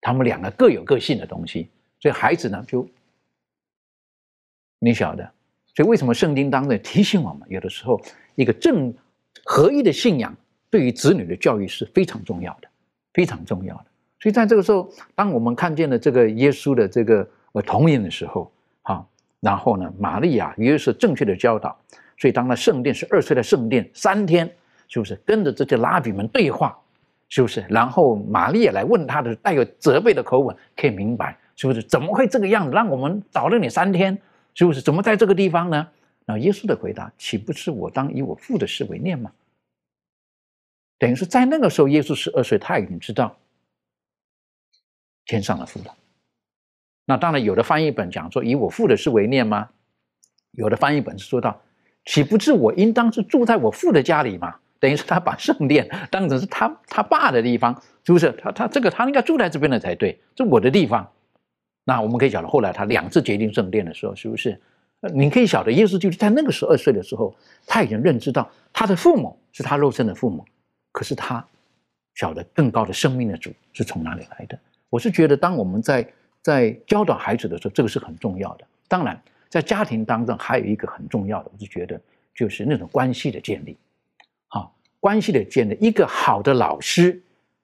[0.01, 1.67] 他们两个各有各信的东西，
[1.99, 2.87] 所以孩子呢就
[4.77, 5.23] 你晓得，
[5.73, 7.99] 所以为什么圣经当中提醒我们，有的时候
[8.35, 8.93] 一个正
[9.45, 10.35] 合一的信仰
[10.69, 12.67] 对于子女的教育是非常重要的，
[13.13, 13.85] 非常重要的。
[14.19, 19.05] 所以在这个时候，当我们看见了这个耶稣的这个呃童年的时候，哈，
[19.39, 21.77] 然后呢，玛利亚约瑟正确的教导，
[22.17, 24.49] 所以当他圣殿是二岁的圣殿三天，
[24.87, 26.77] 是不是跟着这些拉比们对话，
[27.29, 27.65] 是不是？
[27.69, 31.81] 然后玛利亚来问他的带有责备的口吻，可以明白是不是？
[31.83, 32.71] 怎么会这个样子？
[32.71, 34.17] 让我们找了你三天。
[34.59, 34.81] 是不是？
[34.81, 35.87] 怎么在这个地方呢？
[36.27, 39.31] 那耶稣的回答岂不是我当以我父的事为念吗？
[40.99, 43.37] 等于是在那个时候，耶稣十二岁，他已经知道
[45.25, 45.95] 天上的父了。
[47.05, 49.69] 那当然，有的翻译本讲说以我父的事为念吗？
[50.51, 51.61] 有的翻译本是说到，
[52.03, 54.59] 岂不是我应当是住在我父的家里吗？
[54.79, 58.31] 等于是他把圣殿当成是他他爸的地方，是不是？
[58.33, 61.09] 他他这个他应该住在这边的才对，这我的地方。
[61.85, 64.59] 那我们可以晓得，后来他两次决定圣殿的时候，是不是？
[65.13, 70.43] 你可以晓得，耶稣就是在那个十二岁的时候，他已经认知到他的父母是他肉身的父母，
[70.91, 71.45] 可是他
[72.15, 74.57] 晓得更高的生命的主是从哪里来的。
[74.89, 76.07] 我是觉得，当我们在
[76.41, 78.65] 在教导孩子的时候，这个是很重要的。
[78.87, 81.99] 当然，在家庭当中还有一个很重要的，我是觉得
[82.33, 83.77] 就是那种关系的建立。
[84.47, 87.21] 好，关系的建立，一个好的老师，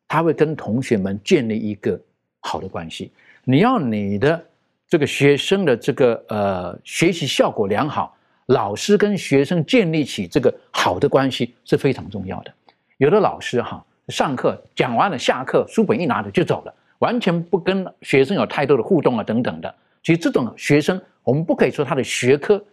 [0.07, 1.99] 他会跟同学们建立一个
[2.41, 3.11] 好的关系。
[3.43, 4.45] 你要你的
[4.93, 12.53] 这个学生的这个呃学习效果良好，老师跟学生建立起这个好的关系是非常重要的。
[12.97, 19.75] 有的老师哈，上课讲完了，下课书本一拿着就走了，完全不跟学生有太多的互动啊等等的。
[20.03, 22.63] 其实这种学生，我们不可以说他的学科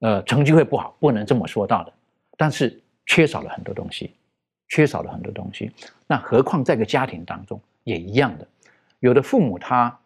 [0.00, 1.92] 呃成绩会不好，不能这么说到的。
[2.36, 4.12] 但是缺少了很多东西，
[4.70, 5.70] 缺少了很多东西。
[6.08, 8.48] 那何况在个家庭当中也一样的，
[8.98, 9.96] 有的父母他。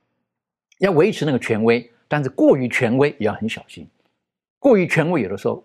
[0.79, 3.89] 要维持那个权威，但是过于权威也要很小心。
[4.59, 5.63] 过于权威有的时候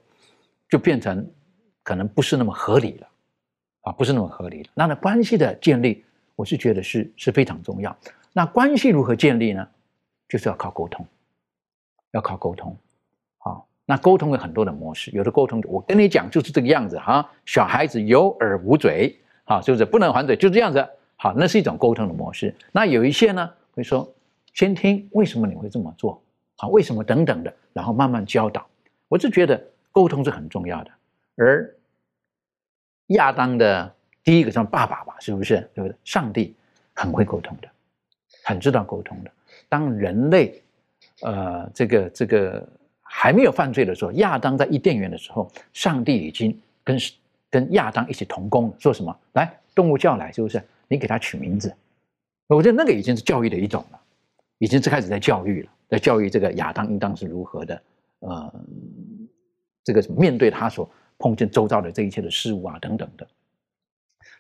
[0.70, 1.26] 就变成
[1.84, 3.08] 可能不是那么合理了，
[3.82, 4.70] 啊，不是那么合理了。
[4.74, 6.04] 那那关系的建立，
[6.36, 7.96] 我是觉得是是非常重要。
[8.34, 9.68] 那关系如何建立呢？
[10.28, 11.06] 就是要靠沟通，
[12.12, 12.78] 要靠沟通。
[13.40, 17.28] 好，那沟通有很多的模式，有的沟通我跟你讲就是这个样子哈。
[17.46, 20.36] 小孩子有耳无嘴，啊，是不是不能还嘴？
[20.36, 20.88] 就这样子。
[21.16, 22.54] 好，那是一种沟通的模式。
[22.72, 24.08] 那有一些呢会说。
[24.60, 26.22] 先听为什么你会这么做，
[26.58, 28.68] 好，为什么等等的，然后慢慢教导。
[29.08, 30.92] 我是觉得沟通是很重要的。
[31.38, 31.74] 而
[33.08, 35.62] 亚当的第一个像爸爸吧，是不是？
[35.74, 35.96] 对不对？
[36.04, 36.54] 上帝
[36.94, 37.70] 很会沟通的，
[38.44, 39.32] 很知道沟通的。
[39.70, 40.62] 当人类
[41.22, 42.68] 呃这个这个
[43.02, 47.00] 还没有犯罪的时候，亚当在伊甸园的时候，上帝已经跟
[47.50, 49.18] 跟亚当一起同工，说什么？
[49.36, 50.62] 来，动物叫来，是不是？
[50.90, 51.74] 你给他取名字。
[52.48, 54.02] 我觉得那个已经是教育的一种了。
[54.60, 57.82] 已经是开始在教育了，在教育这个亚当应当是如何的，
[58.20, 58.54] 呃，
[59.84, 63.28] 这个面对他所碰见周遭的这一切的事物啊等等的。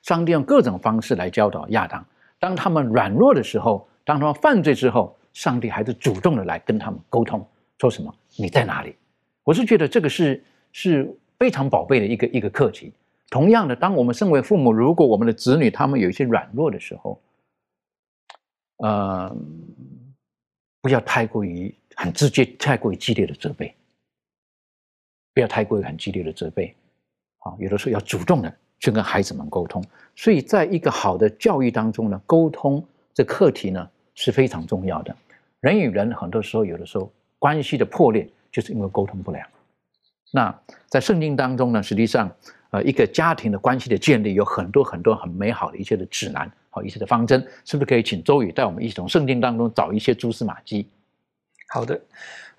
[0.03, 2.05] 上帝用各种方式来教导亚当，
[2.38, 7.45] 当他们软弱的时候，当他们犯罪之后，上帝还是主动的来跟他们沟通，
[7.77, 8.95] 说什么你在哪里？
[9.43, 12.93] 我是觉得这个是是非常宝贝的一个一个课题。
[13.29, 17.21] 同样的，当我们身为父母，如果我们的子女他们有一些软弱的时候，
[18.79, 19.34] 呃。
[20.82, 23.76] 不要太过于很直接、太过于激烈的责备，
[25.34, 26.74] 不要太过于很激烈的责备，
[27.39, 29.84] 啊，有的时候要主动的去跟孩子们沟通。
[30.15, 35.15] 所以，在一个好的教育当中呢，沟通这课题呢是非常重要的。
[35.60, 39.46] 人与人很多时候，有的时候关系的破裂，就是因为沟通不良。
[40.32, 42.34] 那在圣经当中呢，实际上，
[42.70, 46.50] 呃，一个家庭的关系的建立，有很多很多很美好的一些的指南。
[46.69, 50.88] 好一些的方针，是不是可以请周宇带我们一起从圣经当中找一些蛛丝马迹？
[51.69, 51.99] 好的，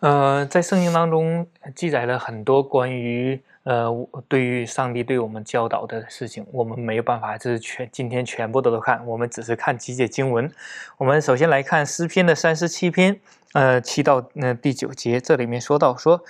[0.00, 3.90] 呃，在圣经当中记载了很多关于呃
[4.28, 10.50] 对于上帝对我们教导的事情，我们没有办法这是全今天全部都都看，我们只是看几节经文。
[10.96, 13.20] 我们首先来看诗篇的三十七篇，
[13.54, 16.22] 呃，七到那第九节，这里面说到说。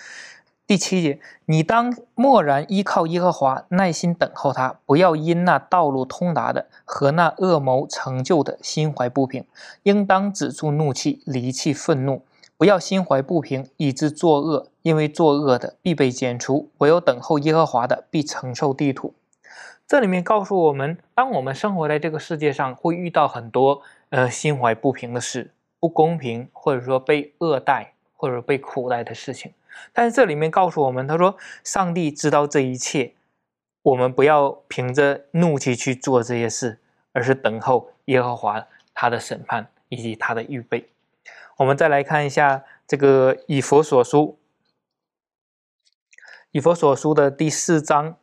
[0.70, 9.44] 第七节，你当默然依靠耶和华，耐心等候他，不要因那道路通达的和那恶谋成就的心怀不平，
[9.82, 12.22] 应当止住怒气，离弃愤怒，
[12.57, 19.14] 不要心怀不平，以致作恶，因为作恶的必被剪除，唯有等候耶和华的必承受地土。
[19.88, 29.51] 这里面告诉我们，当我们生活在这个世界上，会遇到很多呃心怀不平的事，不公平，或者说被恶待或者被苦待的事情。
[29.93, 33.14] 但是这里面告诉我们，他说上帝知道这一切，
[33.83, 36.78] 我们不要凭着怒气去做这些事，
[37.12, 40.89] 而是等候耶和华他的审判以及他的预备。
[41.59, 44.39] 我们再来看一下这个以佛所书。
[46.53, 48.16] 以佛所书的第四章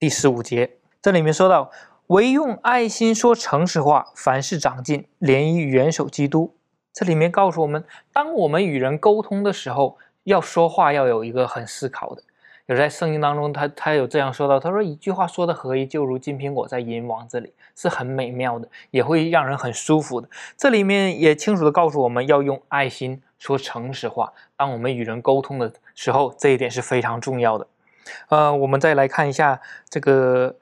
[0.00, 1.70] 第十五节，这里面说到
[2.08, 6.56] ：“唯用爱心说诚实话，凡事长进，连于元首基督。”
[6.92, 9.96] 这里面告诉我们，当我们与人沟通的时候，
[10.26, 12.22] 要说话要有一个很思考的。
[12.66, 24.32] 有在圣经当中，他他有这样说到：“他说一句话说的合一，就如金苹果在银王这里，是很美妙的，也会让人很舒服的。”这里面也清楚的告诉我们要用爱心说诚实话。
[24.56, 27.68] 当我们与人沟通的时候，这一点是非常重要的。
[28.30, 30.56] 呃，我们再来看一下这个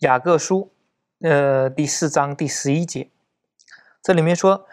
[0.00, 0.72] 雅各书，
[1.20, 3.08] 呃，第四章第十一节，
[4.02, 4.66] 这里面说：“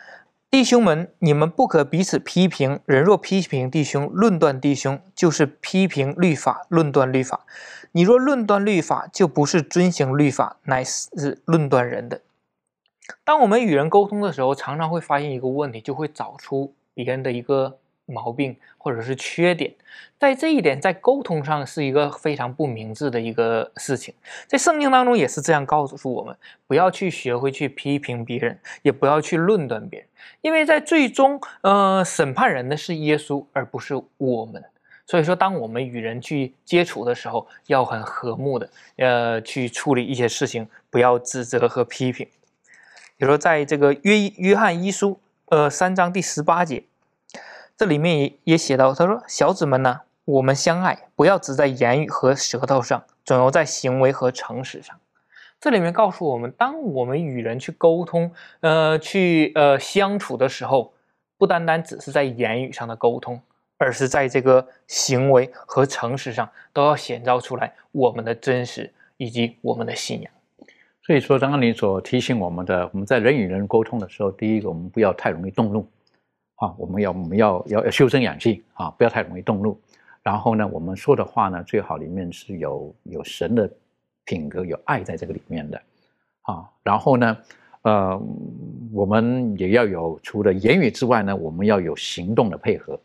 [0.50, 2.80] 弟兄们，你们不可彼此批评。
[2.86, 7.46] 人若批评弟兄、论断弟兄，就是批评律法、论断律法。
[7.92, 12.22] 你若论断律法，就不是遵行律法，乃是论断人的。”
[13.26, 16.74] 当我们与人沟通的时候，常常会发现一个问题，就会找出。
[16.94, 17.78] 别人的一个
[18.08, 19.74] 毛病或者是缺点，
[20.18, 24.14] 在这一点在沟通上是一个非常不明智的一个事情。
[24.48, 26.36] 在圣经当中也是这样告诉我们，
[26.66, 30.08] 不要去学会去批评别人，也不要去论断别人，
[30.42, 34.64] 因为在最终，呃，审判人的是耶稣，而不是我们。
[35.06, 42.26] 所以说，当我们与人去接触的时候，要很和睦的，呃，去处理一些事情，不要指责和批评。
[43.18, 45.20] 比如说，在这个约约翰一书。
[45.50, 46.84] 呃，三章第十八节，
[47.78, 55.00] 这里面也也写到，他说：“小子们呢，我们相爱，不要只在言语和舌头上，总要在行为和诚实上。”
[55.62, 60.92] 这里面告诉我们，当我们与人去沟通，呃，去呃相处的时候，
[61.38, 63.40] 不单单只是在言语上的沟通，
[63.78, 70.32] 而是在这个行为和诚实上，都要显照出来我们的真实以及我们的信仰。
[71.04, 75.88] 所以说，刚刚你所提醒我们的，我们在人与人沟通的时候，第一个，我们不要太容易动怒，
[76.58, 79.80] 啊，我们要我们要要要修身养性啊，不要太容易动怒。
[80.22, 83.70] 然后呢，我们说的话呢，最好里面是有有神的
[84.26, 85.82] 品格、有爱在这个里面的，
[86.42, 87.38] 啊，然后呢，
[87.84, 88.22] 呃，
[88.92, 93.00] 我们也要有除了言语之外呢，我们要有行动的配合，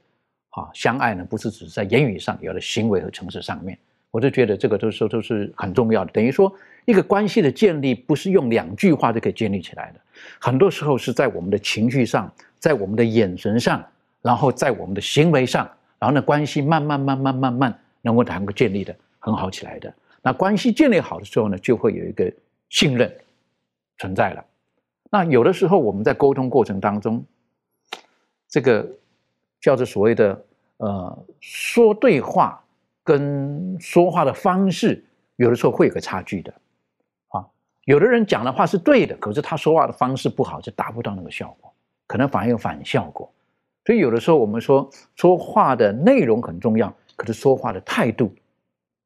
[0.50, 3.78] 啊，相爱呢不是只是在言语上，有的行为和诚实上面，
[4.10, 6.52] 我就觉得这个都是都是很重要的，等于说。
[6.84, 10.00] 一个关系的建立不是用两句话就可以建立起来的，
[10.40, 12.28] 很多时候是在我们的情绪上，
[12.62, 13.84] 在我们的眼神上，
[14.20, 19.92] 然后在我们的行为上，然后呢，关系慢慢慢慢慢慢能够能够建立的很好起来的。
[20.22, 22.32] 那关系建立好的时候呢，就会有一个
[22.68, 23.12] 信任
[23.98, 24.44] 存在了。
[25.10, 27.24] 那有的时候我们在沟通过程当中，
[28.48, 28.88] 这个
[29.60, 30.44] 叫做所谓的
[30.76, 32.62] 呃说对话
[33.02, 35.04] 跟说话的方式，
[35.34, 36.54] 有的时候会有个差距的
[37.30, 37.44] 啊。
[37.86, 41.71] 有的人讲的话是对的，可是他说话的方式不好，就达不到那个效果，
[42.12, 43.26] 可能反而有反效果。
[43.86, 44.86] 所以有的时候我们说
[45.16, 48.30] 说话的内容很重要，可是说话的态度、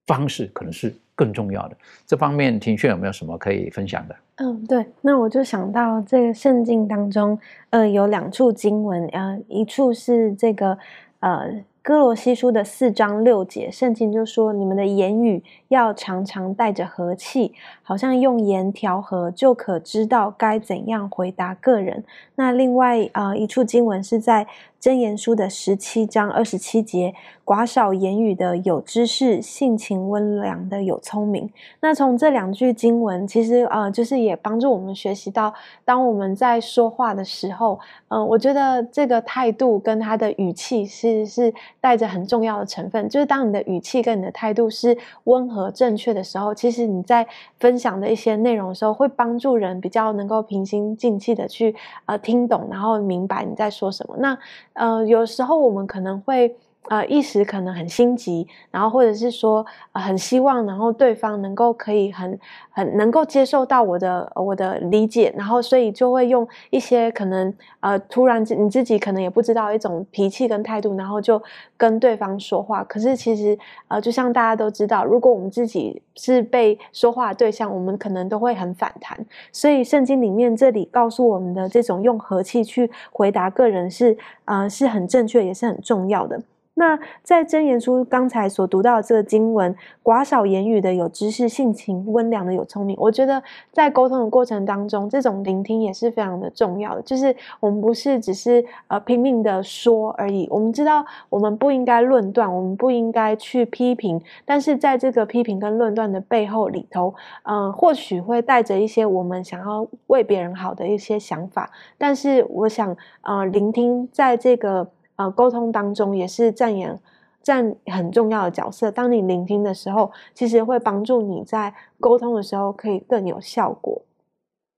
[0.09, 1.77] 方式可能是更重要的。
[2.05, 4.17] 这方面，庭炫有没有什么可以分享的？
[4.39, 7.39] 嗯，对，那我就想到这个圣经当中，
[7.71, 10.77] 呃，有两处经文，呃，一处是这个，
[11.21, 11.63] 呃。
[11.87, 17.53] 哥罗西书的四章六节，圣经就说：“你们的言语要常常带着和气，
[17.85, 22.03] 好像用盐调和，就可知道该怎样回答个人。”
[22.35, 24.49] 那另外啊，一处经文是在。
[24.87, 27.13] 真言书的十七章二十七节，
[27.45, 31.51] 寡少言语的有知识，性情温良的有聪明。
[31.81, 35.53] 那从这两句经文，其实呃，就是也帮助我们学习到，
[35.85, 43.09] 当我们在说话的时候，嗯，我觉得这个态度跟他的语气是是带着很重要的成分。
[43.09, 47.27] 就是当你的语气跟你的态度是温和正确的时候，其实你在
[47.59, 51.75] 分享的一些内容的时候，会帮助人比较能够平心静气的去
[52.05, 54.17] 呃听懂，然后明白你在说什么。
[54.19, 54.39] 那
[54.77, 56.55] 嗯，有时候我们可能会。
[56.89, 62.39] 呃，一时可能很心急，然后或者是说很希望，然后对方能够可以很
[62.71, 71.43] 很能够接受到我的我的理解，然后所以就会用一些可能呃突然你自己可能也不知道一种脾气跟态度，然后就
[71.77, 72.85] 跟对方说话。
[72.85, 73.59] 可是其实
[73.89, 79.19] 呃，就像大家都知道，如果我们自己是被说话的对象，我们可能都会很反弹。
[79.51, 86.41] 所以圣经里面这里告诉我们的这种用和气去回答个人是呃是很正确，也是很重要的。
[86.79, 92.95] 那在真言书刚才所读到的这个经文，寡少言语的有知识，性情温良的有聪明。
[93.01, 97.01] 我觉得在沟通的过程当中，这种聆听也是非常的重要的。
[97.01, 107.15] 就是我们不是只是呃拼命的说而已，我们知道我们不应该论断，我们不应该去批评，但是在这个批评跟论断的背后里头，
[107.45, 111.71] 嗯，或许会带着一些我们想要为别人好的一些想法。
[111.97, 114.87] 但是我想，呃，聆听在这个。
[115.17, 116.99] 呃，沟通当中也是扮演
[117.43, 118.91] 占很重要的角色。
[118.91, 124.03] 当你聆听的时候，其实会帮助你在沟通的时候可以更有效果。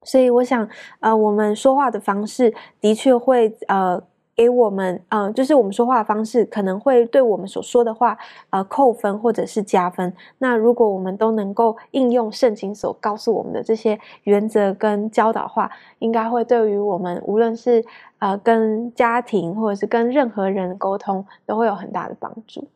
[0.05, 0.69] 所以，我想，
[1.01, 4.03] 呃，我们说话的方式的确会呃。
[4.39, 8.17] 给我们，嗯，就是我们说话的方式可能会对我们所说的话，
[8.51, 10.15] 呃，扣分或者是加分。
[10.39, 15.69] 那如果我们都能够应用圣经所告诉我们的这些原则跟教导话，
[15.99, 17.85] 应该会对于我们无论是
[18.19, 22.69] 呃跟家庭或者是跟任何人沟通，都会有很大的帮助。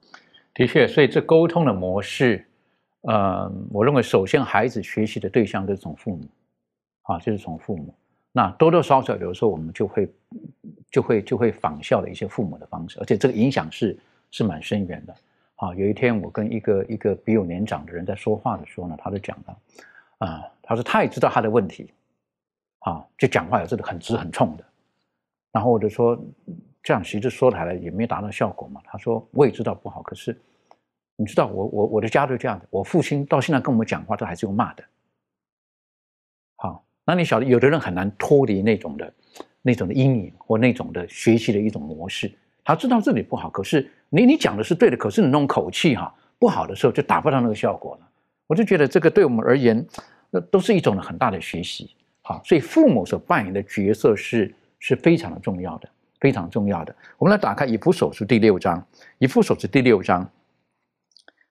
[0.55, 2.45] 的确，所以这沟通的模式，
[3.03, 6.25] 呃，我认为首先孩子学习的对象就是从父母，
[7.03, 7.95] 啊，就是从父母。
[8.33, 10.13] 那多多少少有的时候我们就会。
[10.93, 13.99] 就会就会仿效的一些父母的方式，而且这个影响是
[14.31, 15.17] 是蛮深远的。
[15.57, 19.59] 啊，有一天我跟一个一个比我年长的人在说话的时候呢，他就讲到，
[20.19, 21.93] 啊，他说他也知道他的问题，
[22.81, 24.65] 啊，就讲话也是很直很冲的。
[25.51, 26.19] 然后我就说，
[26.83, 28.83] 这样其实说来了也没达到效果嘛。
[28.85, 30.37] 他说我也知道不好，可是
[31.17, 34.85] 你知道我我我的家就这样的，我父亲到现在跟我们讲话都还是用骂的。
[36.57, 39.13] 好，那你晓得有的人很难脱离那种的。
[39.63, 42.31] 那种的阴影或那种的学习的一种模式，
[42.65, 48.09] 他知道这里不好，可是你你讲的是对的，可是你那种口气哈不好的时候就达不到那个效果了。
[48.49, 49.87] 我就觉得这个对我们而言，
[50.31, 51.95] 那都是一种很大的学习。
[52.23, 55.89] 好，所以父母所扮演的角色是是非常的重要的，
[56.21, 56.95] 非常重要的。
[57.17, 58.85] 我们来打开以弗所书第六章，
[59.19, 60.29] 以弗所书第六章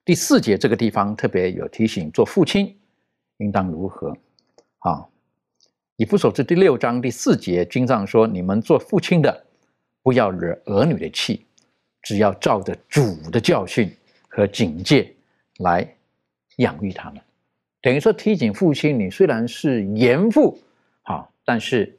[0.04, 2.78] 第四节这个地方特别有提醒，做父亲
[3.38, 4.16] 应当如何？
[4.80, 5.08] 好。
[6.02, 9.46] 以弗所书第六章第四节，经上说：“你们做父亲的，
[10.02, 11.46] 不要惹儿女的气，
[12.02, 13.96] 只要照着主的教训
[14.28, 15.14] 和警戒
[15.60, 15.88] 来
[16.56, 17.22] 养育他们。”
[17.84, 20.60] 等于说提醒父亲，你虽然是严父，
[21.04, 21.96] 好，但是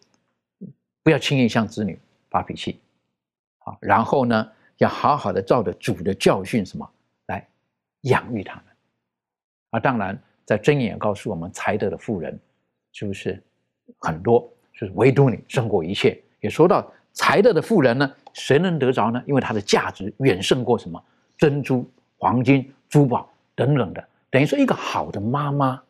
[1.05, 1.97] 不要轻易向子女
[2.29, 2.81] 发脾气，
[3.59, 6.91] 好，然后呢，要好好的照着主的教训什么
[7.27, 7.47] 来
[8.01, 8.65] 养育他们。
[9.71, 12.37] 啊，当然，在箴言告诉我们，才德的妇人，
[12.91, 13.41] 是不是？
[13.99, 14.41] 很多
[14.73, 16.21] 就是唯独你胜过一切。
[16.41, 19.23] 也说到财德的富人呢，谁能得着呢？
[19.27, 21.01] 因为它的价值远胜过什么
[21.37, 24.05] 珍珠、黄金、珠宝等等的。
[24.31, 25.83] 等于说，一个好的妈妈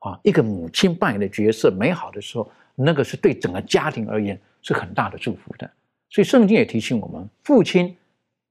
[0.00, 5.68] 啊，一个母亲扮演的角色美好的时候，那个是对整个家庭而言是很大的祝福的。
[6.10, 7.96] 所以圣经也提醒我们，父亲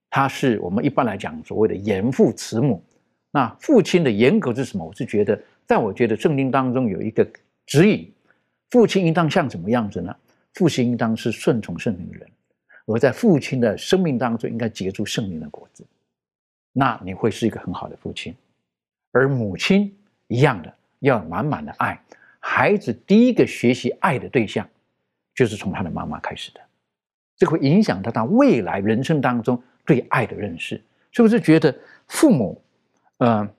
[0.10, 2.84] 他是我们一般来讲所谓的严父慈母。
[3.32, 4.84] 那父亲的严格是什么？
[4.84, 7.26] 我是觉得，在我觉得圣经当中有一个
[7.66, 8.12] 指引。
[8.76, 10.14] 父亲应当像什么样子呢？
[10.54, 12.30] 父亲应当是顺从圣灵的人，
[12.88, 15.86] 而在父亲的生命当中应该结出圣灵的果子。
[16.74, 18.36] 那你会是一个很好的父亲。
[19.14, 19.98] 而母亲
[20.28, 21.98] 一样的，要满满的爱。
[22.42, 24.68] 孩子第一个学习爱的对象，
[25.34, 26.60] 就是从他的妈妈开始的。
[27.38, 30.84] 这会影响到他未来人生当中对爱的认识。
[31.14, 31.74] 是不是觉得
[32.08, 32.62] 父母，
[33.20, 33.50] 嗯，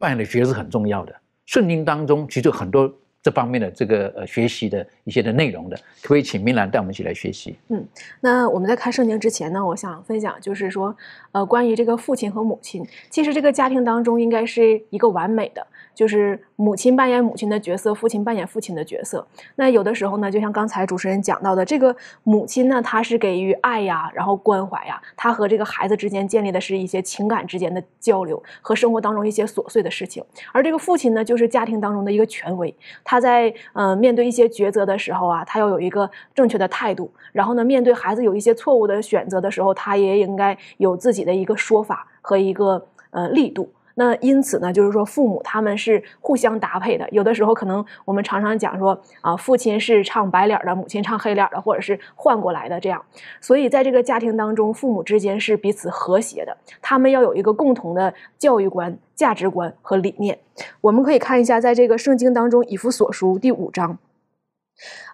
[0.00, 1.14] 扮演的角色很重要的？
[1.46, 2.92] 圣经当中其实很多。
[3.22, 7.56] 这方面的这个呃学习的一些的内容的，可不可以请明兰带我们一起来学习？
[7.68, 7.86] 嗯，
[8.20, 10.96] 那我们在看圣经之前呢，我想分享就是说，
[11.32, 15.66] 呃，关于这个父亲和母亲，其实这个家庭当中应该是一个完美的。
[15.94, 19.26] 就是母亲扮演母亲的角色，父亲扮演父亲的角色。
[19.56, 30.24] 那有的时候呢，就像刚才主持人讲到的，这个母亲呢，她是给予爱呀，然后关怀呀，她和这个孩子之间建立的是一些情感之间的交流和生活当中一些琐碎的事情。
[30.50, 32.74] 而这个父亲呢，就是家庭当中的一个权威，
[33.04, 37.12] 他在呃面对一些抉择的时候啊，他要有一个正确的态度。
[37.32, 43.72] 然后呢，面对孩子有一些错误的选择的时候，他也应该有自己的一个说法和一个呃力度。
[43.94, 47.06] 那因此呢，就是说父母他们是互相搭配的。
[47.10, 53.04] 有的时候可能我们常常讲说啊，父亲是唱白脸的，母亲唱黑脸的，或者是换过来的这样。
[53.38, 60.38] 所以在这个家庭当中，父母之间是彼此和谐的，他们要有一个共同的教育观、价值观和理念。
[60.80, 63.98] 我们可以看一下，在这个圣经当中，以弗所书第五章，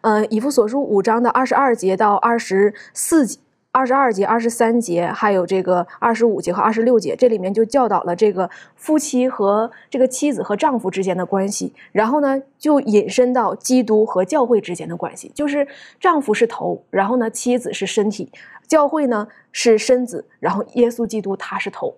[0.02, 3.40] 嗯，以弗所书五章的二十二节到二十四节。
[3.70, 11.72] 二十二节、二十三节，还有这个二十五节和二十六节，这里面就教导了这个夫妻和这个妻子和丈夫之间的关系。
[11.92, 15.68] 然后呢，就引申到基督和教会之间的关系，就是
[16.00, 18.32] 丈夫是头，然后呢，妻子是身体，
[18.66, 21.94] 教会呢是身子，然后耶稣基督他是头。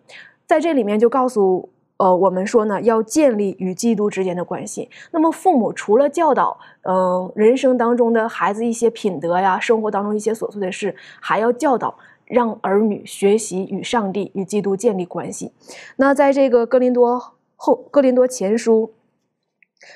[0.47, 1.71] 在这里面就告诉。
[2.01, 4.89] 呃，我们说呢，要建立与基督之间的关系。
[5.11, 15.53] 那么，父母除了教导，嗯，人生当中的孩子一些品德呀，生活当中一些琐碎的事，还要教导让儿女学习与上帝、与基督建立关系。
[15.97, 18.95] 那在这个哥林多后，哥林多前书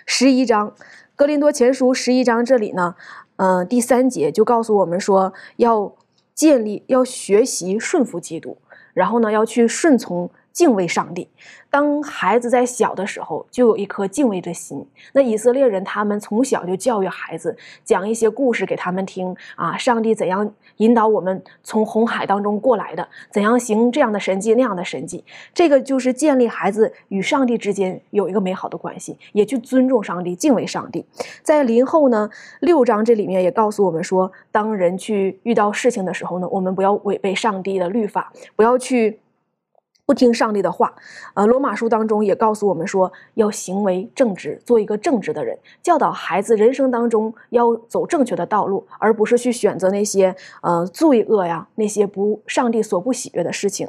[0.05, 0.75] 十一章，
[1.17, 2.97] 哥林多前书十一章这里呢，
[3.37, 5.95] 嗯，第三节就告诉我们说，要
[6.35, 8.59] 建立，要学习顺服基督，
[8.93, 10.31] 然后呢，要去顺从。
[10.55, 11.29] 敬畏上帝。
[11.69, 14.87] 当孩子在小的时候，就有一颗敬畏的心。
[15.13, 25.25] 那以色列人他们从小就教育孩子，讲一些故事给他们听啊，上帝怎样引导我们从红海当中过来的，怎样行这样的神迹那样的神迹。
[25.53, 31.05] 这个就是建立孩子与上帝之间有一个美好的关系，也去尊重上帝、敬畏上帝。
[31.43, 32.31] 在林后呢
[32.61, 39.19] 六章这里面也告诉我们说，当人去遇到事情的时候呢，我们不要违背上帝的律法，不要去。
[40.07, 40.95] 不听上帝的话，
[41.33, 53.89] 呃，罗马书当中也告诉我们说，要行为正直，做一个正直的人，教导孩子人生当中要走正确的道路，而不是去选择那些呃罪恶呀，那些不上帝所不喜悦的事情。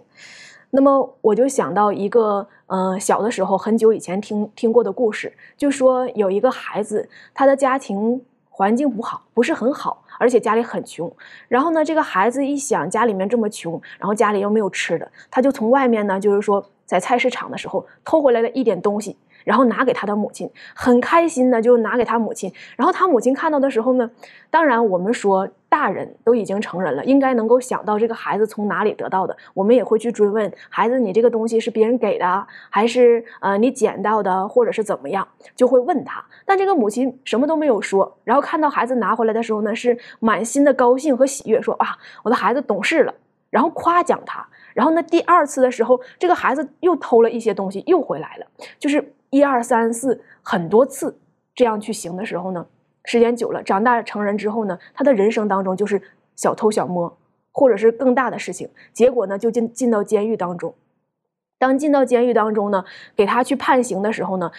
[0.71, 8.21] 那么我就想到一个，呃，小的时候很久以前听听过的故事，就说有一个孩子，他的家庭
[8.57, 10.01] 环境不好，不是很好。
[10.17, 11.13] 而且家里很穷，
[11.49, 19.17] 然后呢，这个孩子一想家里面这么穷，然后家里又没有吃的，他就从外面呢，就是说在菜市场的时候偷回来了一点东西。
[19.43, 22.51] 然后拿给他的母亲，很开心的就拿给他母亲。
[22.75, 24.09] 然后他母亲看到的时候呢，
[24.49, 29.37] 当然我们说大人都已经成人了，应该能够想到这个孩子从哪里得到的。
[29.53, 35.27] 我们也会去追问孩子，你这个东西是别人给的，还是呃你捡到的，或者是怎么样？
[35.55, 36.25] 就会问他。
[36.43, 38.17] 但这个母亲什么都没有说。
[38.23, 43.13] 然后看到孩子拿回来的时候呢，是满心的高兴和喜悦，说啊，我的孩子懂事了。
[43.55, 44.45] 然后夸奖他。
[44.73, 48.45] 然后呢，第二次的时候，这个孩子又偷了一些东西，又回来了，
[48.77, 49.13] 就是。
[49.31, 51.19] 一二三四很多次
[51.53, 52.65] 这样去行的时候呢，
[53.03, 56.01] 时间久了，长大成人之后呢，他的人生当中就是
[56.37, 57.17] 小偷小摸，
[57.51, 60.73] 或者是更大的事情，结果呢就进进到监狱当中。
[61.59, 64.49] 当进到监狱当中呢，给他去判刑的时候呢，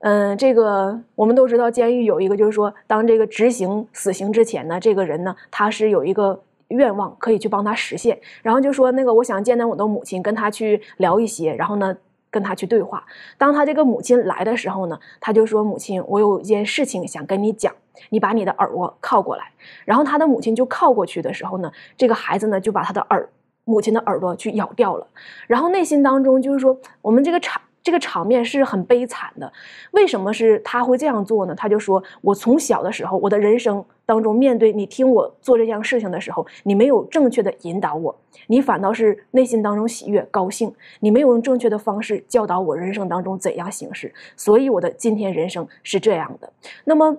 [0.00, 11.96] 嗯，这个我们都知道，监狱有一个就是说，当这个执行死刑之前呢，这个人呢他是有一个愿望可以去帮他实现，然后就说那个我想见到我的母亲，跟他去聊一些，然后呢。
[12.28, 13.02] 跟他去对话。
[13.38, 17.72] 当他这个母亲来的时候呢，他就说：“母亲，我有一件事情想跟你讲，
[18.10, 19.52] 你把你的耳朵靠过来。”
[19.86, 23.26] 然后他的母亲就靠过去的时候呢，这个孩子呢就把他的耳
[23.64, 25.06] 母亲的耳朵去咬掉了。
[25.46, 27.62] 然后内心当中就是说，我们这个产。
[27.86, 29.52] 这个场面是很悲惨的，
[29.92, 31.54] 为什么是他会这样做呢？
[31.54, 38.12] 他就说：“我从小的时候，我的人生当中，面对你听我做这件事情的时候，你没有正确的引导我，
[38.48, 46.52] 你反倒是内心当中喜悦高兴，你没有用正确的方式教导我人生当中怎样行事，所以我的今天人生是这样的。
[46.82, 47.16] 那么。”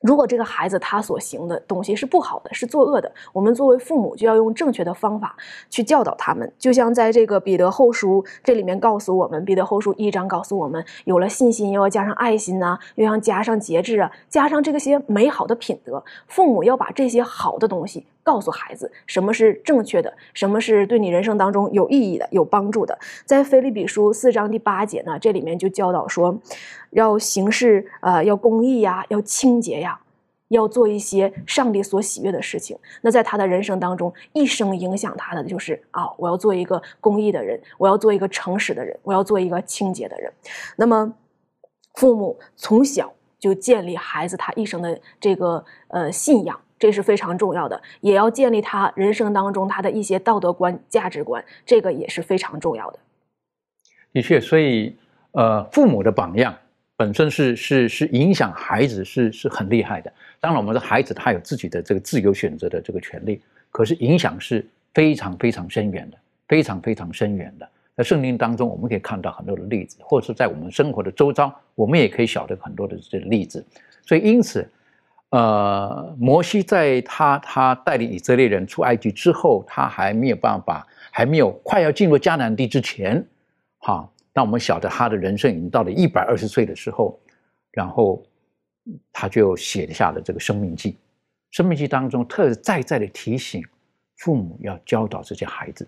[0.00, 5.36] 如果这个孩子他所行的东西是不好的，是作恶的，我们作为父母就要用正确的方法
[5.68, 6.50] 去教导他们。
[6.58, 16.02] 就像在这个彼得后书这里面告诉我们，彼得后书一章告诉我们，有了信心，又要加上爱心呐，又要加上节制啊，加上这些美好的品德。
[16.26, 22.98] 父母要把这些好的东西告诉孩子，什么是正确的，什么是对你人生当中有意义的、有帮助的。
[23.24, 26.40] 在菲利比书四章第八节呢，这里面就教导说。
[26.90, 30.00] 要行事啊，要公义呀，要清洁呀，
[30.48, 32.76] 要做一些上帝所喜悦的事情。
[33.02, 40.32] 那在他的人生当中，一生影响他的就是啊，我要做一个公义的人，我要做一个诚实的人，我要做一个清洁的人。
[40.74, 41.14] 那么，
[41.94, 47.80] 父母从小就建立孩子他一生的这个呃信仰，这是非常重要的。
[48.00, 52.98] 也要建立他人生当中他的一些道德观、价值观，这个也是非常重要的。
[54.12, 54.96] 的确，所以
[55.30, 56.52] 呃，父母的榜样。
[56.96, 60.12] 本身是是是影响孩子是是很厉害的。
[60.38, 64.62] 当然，我们的孩子他有自己的这个自由选择的这个权利，可是影响是
[64.92, 67.66] 非常非常深远的，非常非常深远的。
[67.96, 73.64] 在圣经当中，我们可以看到很多的例子，或者是在我们生活的周遭，我们也可以晓得很多的这个例子。
[74.04, 74.68] 所以，因此，
[75.30, 83.24] 呃，摩西在他他带领以色列人出埃及之后，他还没有办法，还没有快要进入迦南地之前，
[83.78, 84.08] 哈。
[84.32, 87.20] 那我们晓得他的人生已经到了一百二十岁的时候，
[87.72, 88.22] 然后
[89.12, 90.92] 他就写下了这个《生命记》。
[91.50, 93.60] 《生命记》当中特再再的提醒
[94.18, 95.86] 父母要教导这些孩子。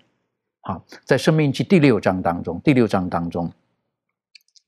[0.60, 3.50] 好，在《生命记》第六章当中，第六章当中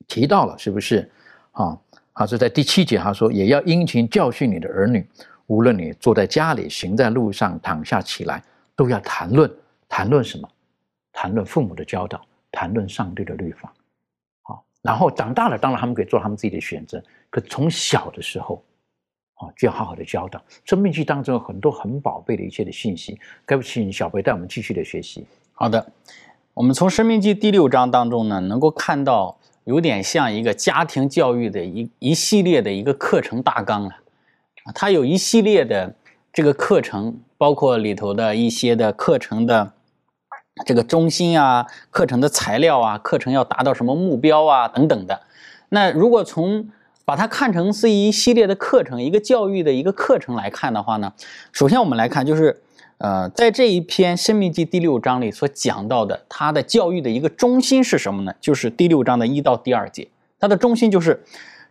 [0.07, 1.09] 提到了，是不是？
[1.51, 1.77] 啊，
[2.15, 5.05] 他是在第七节，他说也要殷勤教训你的儿女，
[5.47, 8.41] 无论你坐在家里，行在路上，躺下起来，
[8.73, 9.51] 都要谈论，
[9.89, 10.49] 谈论什么？
[11.11, 13.73] 谈论父母的教导，谈论上帝的律法。
[14.43, 17.03] 好，然后长大了，当然他们可以做他们自己的选择。
[17.29, 18.63] 可从小的时候，
[19.35, 20.39] 啊，就要好好的教导。
[20.63, 25.25] 《生命记》当中有很多很宝贝的一切的信息，该不请小贝带我们继续的学习。
[25.51, 25.85] 好的，
[26.53, 33.97] 我们从《生命记》第六章当中呢，能够看到有点像一个家庭教育的一一系列的一个课程大纲啊，
[34.73, 35.93] 它有一系列的
[36.31, 39.73] 这个课程，包括里头的一些的课程的
[40.65, 45.21] 这个中心啊，课程的材料啊，课程要达到什么目标啊等等的。
[45.69, 46.69] 那如果从
[47.03, 51.13] 把它看成是一系列的课程，一个教育的一个课程来看的话呢，
[51.51, 52.61] 首先我们来看就是。
[52.97, 58.33] 呃，在这一篇《生命记》第六章里所讲到的，他的教育的一个中心是什么呢？
[58.39, 60.07] 就是第六章的一到第二节，
[60.39, 61.21] 它的中心就是，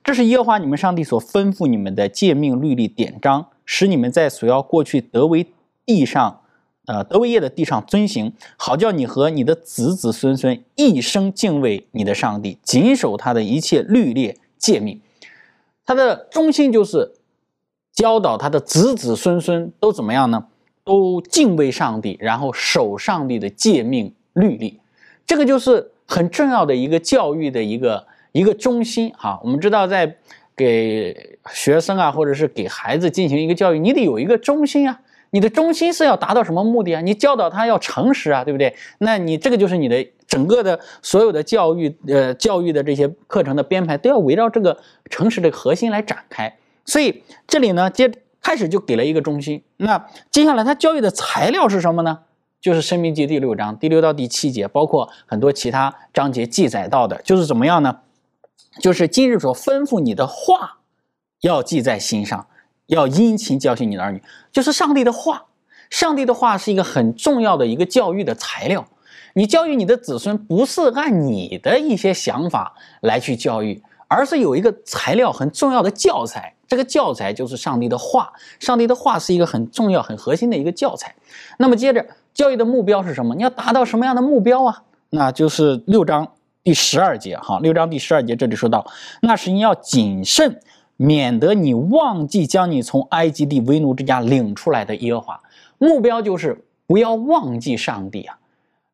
[0.02, 5.46] 这是耶和华你们上帝所吩咐你们的诫命、律例、典章，使你们在所要过去得为
[5.86, 6.40] 地上，
[6.84, 15.00] 呃，得为业的地上遵行，好叫你和你的子子孙孙一生敬畏你的上帝，谨守他的一切律例诫命。
[15.86, 17.14] 它的中心就是
[17.94, 20.48] 教导他的子子孙孙都怎么样呢？
[20.84, 24.80] 都敬畏上帝，然后守上帝的诫命律例，
[25.26, 29.40] 这个就是很重要的一个教育的一个一个中心哈。
[29.42, 30.16] 我们知道，在
[30.54, 35.00] 给学生啊，或者是给孩子进行一个教育，你得有一个中心啊。
[35.30, 37.00] 你的中心是要达到什么目的啊？
[37.00, 38.76] 你教导他要诚实啊，对不对？
[38.98, 44.78] 那你这个就是你的整个的所有的教育，呃，教育的这些课程的编排都要围绕这个
[45.10, 46.54] 诚实的核心来展开。
[46.84, 48.12] 所以这里呢，接。
[48.44, 52.20] 开始就给了一个中心，那接下来他教育的材料是什么呢？
[52.60, 58.00] 就是《生命记》第六章第六到第七节，包括很多其他章节记载到的，就是怎么样呢？
[58.80, 60.78] 就是今日所吩咐你的话，
[61.40, 62.46] 要记在心上，
[62.86, 64.22] 要殷勤教训你的儿女，
[64.52, 65.46] 就是上帝的话。
[65.88, 68.86] 上帝的话是一个很重要的一个教育的材料。
[69.34, 73.82] 你教育你的子孙，不是按你的一些想法来去教育，
[74.14, 76.54] 而是有一个材料很重要的教材。
[76.68, 81.14] 这个教材就是上帝的话，上帝的话是一个很重要、很核心的一个教材。
[81.58, 83.34] 那么接着，教育的目标是什么？
[83.34, 84.82] 你要达到什么样的目标啊？
[85.10, 86.26] 那就是六章
[86.62, 88.86] 第十二节，哈，六章第十二节这里说到，
[89.20, 90.60] 那是你要谨慎，
[90.96, 95.40] 免得你忘记将你从埃及地为奴之家领出来的耶和华。
[95.78, 98.38] 目标就是不要忘记上帝啊。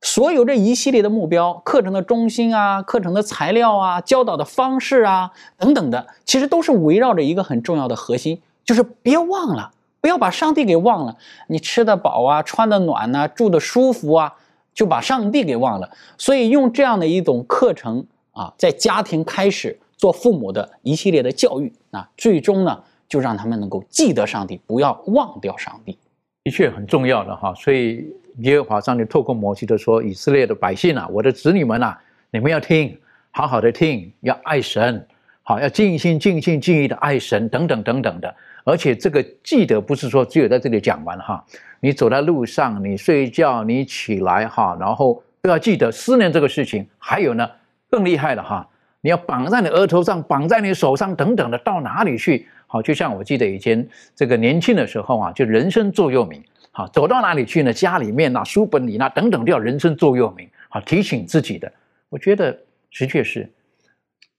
[0.03, 11.17] 所有这一系列的目标、课程的中心啊、课程的材料啊、教导的方式啊等等的，其实都是围绕着一个很重要的核心，就是别忘了，不要把上帝给忘了。
[11.49, 14.35] 你吃得饱啊，穿得暖呐，住得舒服啊，
[14.73, 15.91] 就把上帝给忘了。
[16.17, 25.99] 所以用这样的一种课程啊，在家庭开始做父母的一系列的教育啊，最终呢，就让他们能够记得上帝，不要忘掉上帝，
[26.43, 27.55] 的确很重要的哈。
[27.55, 28.11] 所以。
[28.39, 32.01] 耶和华上帝透过摩西的说：“以色列的百姓啊，我的子女们啊，
[32.31, 32.97] 你们要听，
[33.31, 35.07] 好好的听，要爱神，
[35.43, 38.35] 好要尽心尽心尽意的爱神，等等等等的。
[38.65, 41.45] 而且这个记得不是说只有在这里讲完哈，
[41.81, 46.87] 你走在路上，你睡觉，你起来哈，然后都要记得思念这个事情。
[46.99, 47.49] 还有呢，
[47.91, 48.69] 更厉害的哈，
[49.01, 52.47] 你要绑在你额头上，绑在你手上，等等的，到哪里去？
[52.67, 57.73] 好，就像我记得以前这个年轻的时候啊，就人生座右铭。”好，走到哪里去呢？
[57.73, 60.49] 家里面呐，书本里呐，等等，都要人生座右铭。
[60.69, 61.71] 好，提醒自己的，
[62.09, 62.53] 我觉得
[62.93, 63.51] 的确是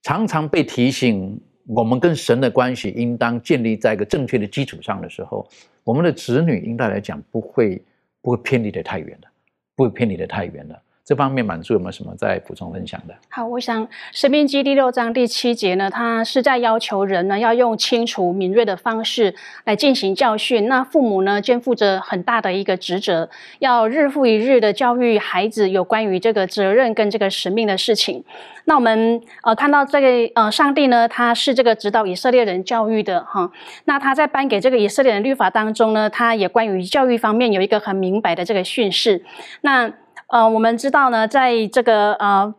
[0.01, 5.45] 常常被提醒，我们跟神的关系应当建立在一个正确的基础上的时候，
[5.83, 7.83] 我们的子女应该来讲不会
[8.21, 9.27] 不会偏离的太远的，
[9.75, 10.81] 不会偏离的太远的。
[11.03, 13.15] 这方面满足有没有什么再补充分享的？
[13.29, 19.33] 好，我想《生命记》第六章第七节呢，它是在要求人呢要用清楚敏锐的方式
[19.65, 20.67] 来进行教训。
[20.67, 23.29] 那父母呢肩负着很大的一个职责，
[23.59, 28.23] 要日复一日的教育孩子有关于这个责任跟这个使命的事情。
[28.65, 33.51] 那我们呃看到这个呃上帝呢，他是这个指导以色列人教育的哈。
[33.85, 39.25] 那他在颁给这个以色列人律法当中呢，他也关于教育方面有一个很明白的这个训示。
[39.61, 39.91] 那
[40.31, 42.53] 呃，我们知道呢，在这个呃，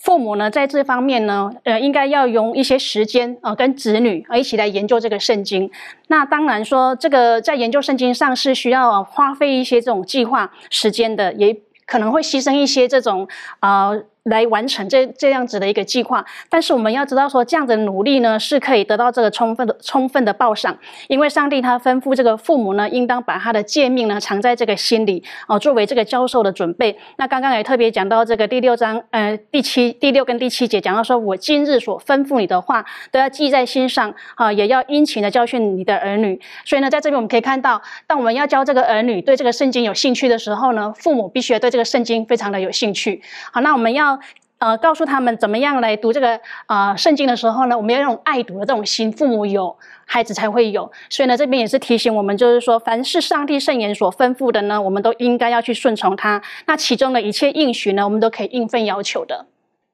[0.00, 5.70] 父母呢，在这方面呢，呃，应该要用一些时间啊，跟子女啊一起来研究这个圣经。
[6.08, 11.56] 那当然说，这个在研究圣经上是需要花费一些这种计划时间的，也
[11.86, 13.28] 可能会牺牲一些这种
[13.60, 13.92] 啊
[14.24, 20.76] 来完成这这样子的一个计划，但是我们要知道说，这样的努力呢是可以得到这个充分的充分的报赏，
[21.08, 26.98] 因为上帝他吩咐这个父母呢，应当把他的诫命呢藏在这个心里哦，作为这个教授的准备。
[27.18, 36.40] 那刚刚也特别讲到这个第六章，呃，第七、第六跟第七节讲到说，我今日所吩咐你的话都要记在心上啊，也要殷勤的教训你的儿女。
[36.64, 43.20] 所以呢，在这边我们可以看到，当我们要教这个儿女对这个圣经有兴趣的时候呢，父母必须要对这个圣经非常的有兴趣。
[43.52, 44.13] 好，那我们要。
[44.58, 49.76] 呃，告诉他们怎么样来读这个啊圣经的时候呢，我们要用爱读的这种心，父母有，
[50.06, 50.90] 孩子才会有。
[51.10, 56.40] 所以呢，这边也是提醒我们，就是说，凡是上帝圣言所吩咐的呢，我们都应该要去顺从他。
[56.66, 59.44] 那其中的一切应许呢，我们都可以应份要求的。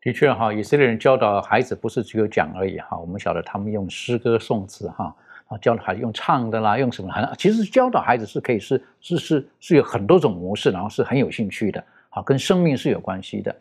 [0.03, 5.13] 的确哈，以色列人教导孩子不是只有讲而已哈，我们晓得他们用诗歌颂词哈，
[5.49, 7.11] 啊，教导孩子用唱的啦，用什么？
[7.37, 13.55] 其实教导孩子是可以是是是是有很多种模式，然后是很有兴趣的，啊，跟生命是有关系的。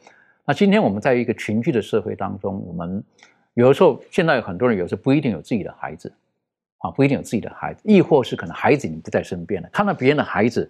[0.50, 3.04] 那今天我们在一个群居的社会当中，我们
[3.54, 6.12] 有的时候现在有很多人有时候不一定有自己的孩子，
[6.80, 10.68] 啊，不一定有自己的孩子，亦或是可能孩子已经不在身边了，看到别人的孩子，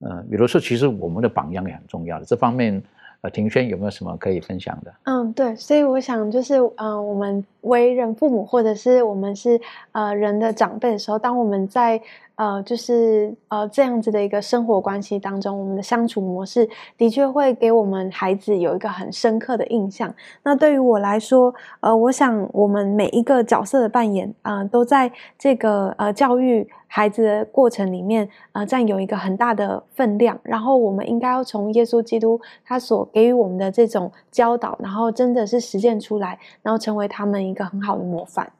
[0.00, 2.24] 嗯，有的时候其实我们的榜样也很重要的。
[2.24, 2.82] 这方面，
[3.20, 4.94] 呃，庭轩有没有什么可以分享的？
[5.02, 9.60] 嗯，对，所以我想就是，嗯，我们为人父母，或者是我们是
[9.92, 12.00] 呃人的长辈的时候，当我们在
[12.36, 20.14] 呃，就是呃这样子的一个生活关系当中，我们的相处模式的确会给我们孩子有一个很深刻的印象。
[20.42, 30.38] 那对于我来说，呃，我想我们每一个角色的扮演啊，都在这个呃教育孩子的过程里面啊，占有一个很大的分量。
[30.42, 38.52] 然后我们应该要从耶稣基督他所给予我们的这种教导，然后真的是实践出来，然后成为他们一一个很好的模范。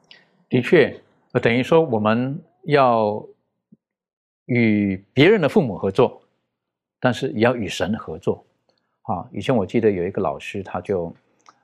[0.49, 0.99] 的确，
[1.41, 3.23] 等于说我们要。
[4.49, 6.21] 与别人的父母合作，
[7.01, 8.45] 但是也要与神合作。
[9.01, 11.13] 啊，以前我记得有一个老师，他就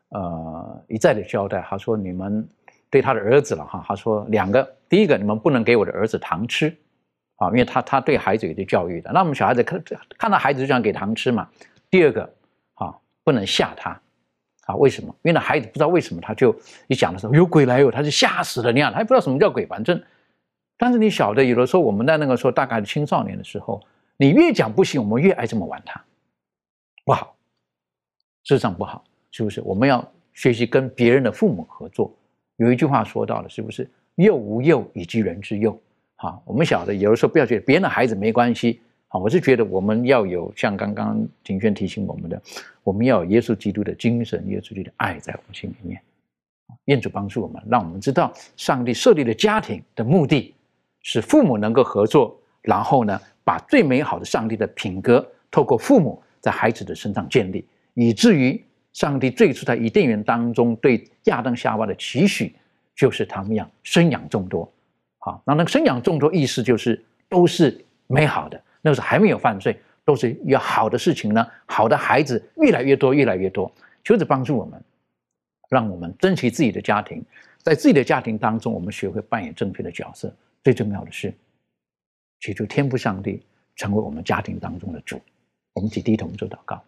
[0.09, 2.45] 呃一再的交代，他说：“你们
[2.89, 6.67] 对他的儿子了哈，他说两个，第一个你们不能给我的儿子糖吃，
[7.38, 9.09] 啊，因为他他对孩子有些教育的。
[9.13, 9.81] 那我们小孩子看
[10.17, 11.49] 看到孩子就想给糖吃嘛。
[11.89, 12.29] 第二个，
[12.73, 13.97] 啊，不能吓他，
[14.66, 15.07] 啊，为什么？
[15.24, 16.55] 因为那孩子不知道为什么，他就
[16.88, 20.01] 一讲的时候有鬼来哟，他就吓死了，你看他也不知道什么叫鬼，反正。”
[20.76, 23.82] 但是你晓得，有的时候我们在那个时候，大概是青少年的时候，
[24.18, 26.03] 你越讲不行，我们越爱这么玩它，
[27.05, 27.36] 不好，
[28.43, 29.61] 事实上不好，是不是？
[29.61, 32.14] 我们要学习跟别人的父母合作。
[32.57, 33.89] 有一句话说到了，是不是？
[34.16, 35.80] 幼无幼，以及人之幼。
[36.16, 38.82] 好，我们晓得，有的时候不要觉得别人的孩子没关系。
[39.14, 42.41] 好，我是觉得我们要有像刚刚庭轩提醒我们的，
[42.84, 46.01] 我们要有耶稣基督的精神，耶稣基督的爱在我们心里面。
[46.86, 50.55] 愿主帮助我们，让我们知道上帝设立的家庭的目的。
[51.03, 58.59] 使父母能够合作，然后呢，把最美好的上帝的品格透过父母在孩子的身上建立，以至于
[58.93, 62.55] 上帝最初在伊甸园当中对亚当夏娃的期许，
[62.95, 64.68] 就是他们要生养众多。
[65.20, 66.99] 好，那那个生养众多意思就是
[67.30, 73.71] 都是美好的，那个时候还没有犯罪，都是有好的事情呢，好的孩子越来越多，越来越多。
[74.03, 74.84] 求主帮助我们，
[75.69, 77.23] 让我们珍惜自己的家庭，
[77.59, 80.36] 在自己的家庭当中，我们学会扮演正确的角色。
[80.61, 81.34] 最重要的是，
[82.41, 83.41] 祈求天父上帝
[83.77, 85.19] 成为我们家庭当中的主。
[85.73, 86.84] 我们起低头做祷告。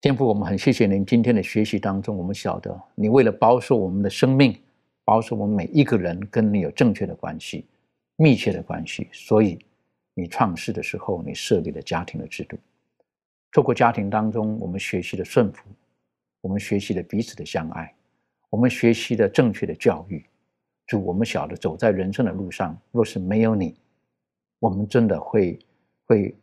[0.00, 4.56] 天父，我们很谢谢您今天的学习当中，我们晓得你为了保守我们的生命，
[5.04, 7.66] 保守我们每一个人跟你有正确的关系、
[8.16, 9.58] 密切的关系，所以
[10.14, 12.58] 你创世的时候，你设立了家庭的制度。
[13.50, 15.64] 透过家庭当中，我们学习了顺服，
[16.40, 17.94] 我们学习了彼此的相爱，
[18.50, 20.24] 我们学习了正确的教育。
[20.86, 23.76] 主，我们晓得走在人生的路上，若是没有你，
[24.58, 25.58] 我们真的会
[26.06, 26.34] 会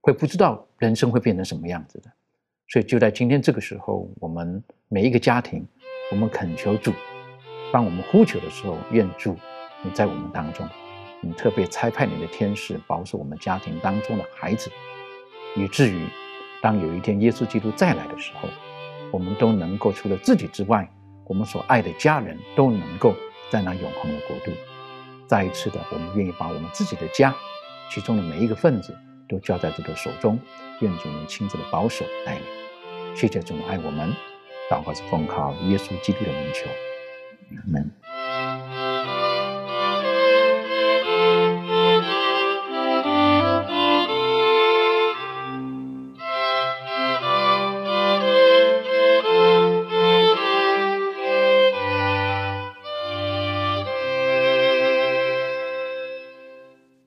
[0.00, 2.12] 会不知道人生会变成什么样子的。
[2.68, 5.66] 所以就在今天这个时候，我们每一个家庭，
[6.10, 6.92] 我们恳求主，
[7.72, 9.34] 当我们呼求的时候，愿主
[9.82, 10.68] 你在我们当中，
[11.20, 14.70] 你特别差派你的天使保守我们家庭当中的孩子，
[15.56, 16.06] 以至于
[16.60, 18.48] 当有一天耶稣基督再来的时候，
[19.10, 20.88] 我们都能够除了自己之外，
[21.26, 23.14] 我们所爱的家人都能够。
[23.50, 24.52] 在那永恒的国度，
[25.26, 27.34] 再一次的，我们愿意把我们自己的家，
[27.90, 28.94] 其中的每一个分子，
[29.26, 30.38] 都交在主的手中，
[30.80, 32.42] 愿主能亲自的保守带领。
[33.16, 34.12] 谢谢主爱我们，
[34.70, 36.68] 祷告是奉靠耶稣基督的名求，
[37.56, 37.90] 阿门。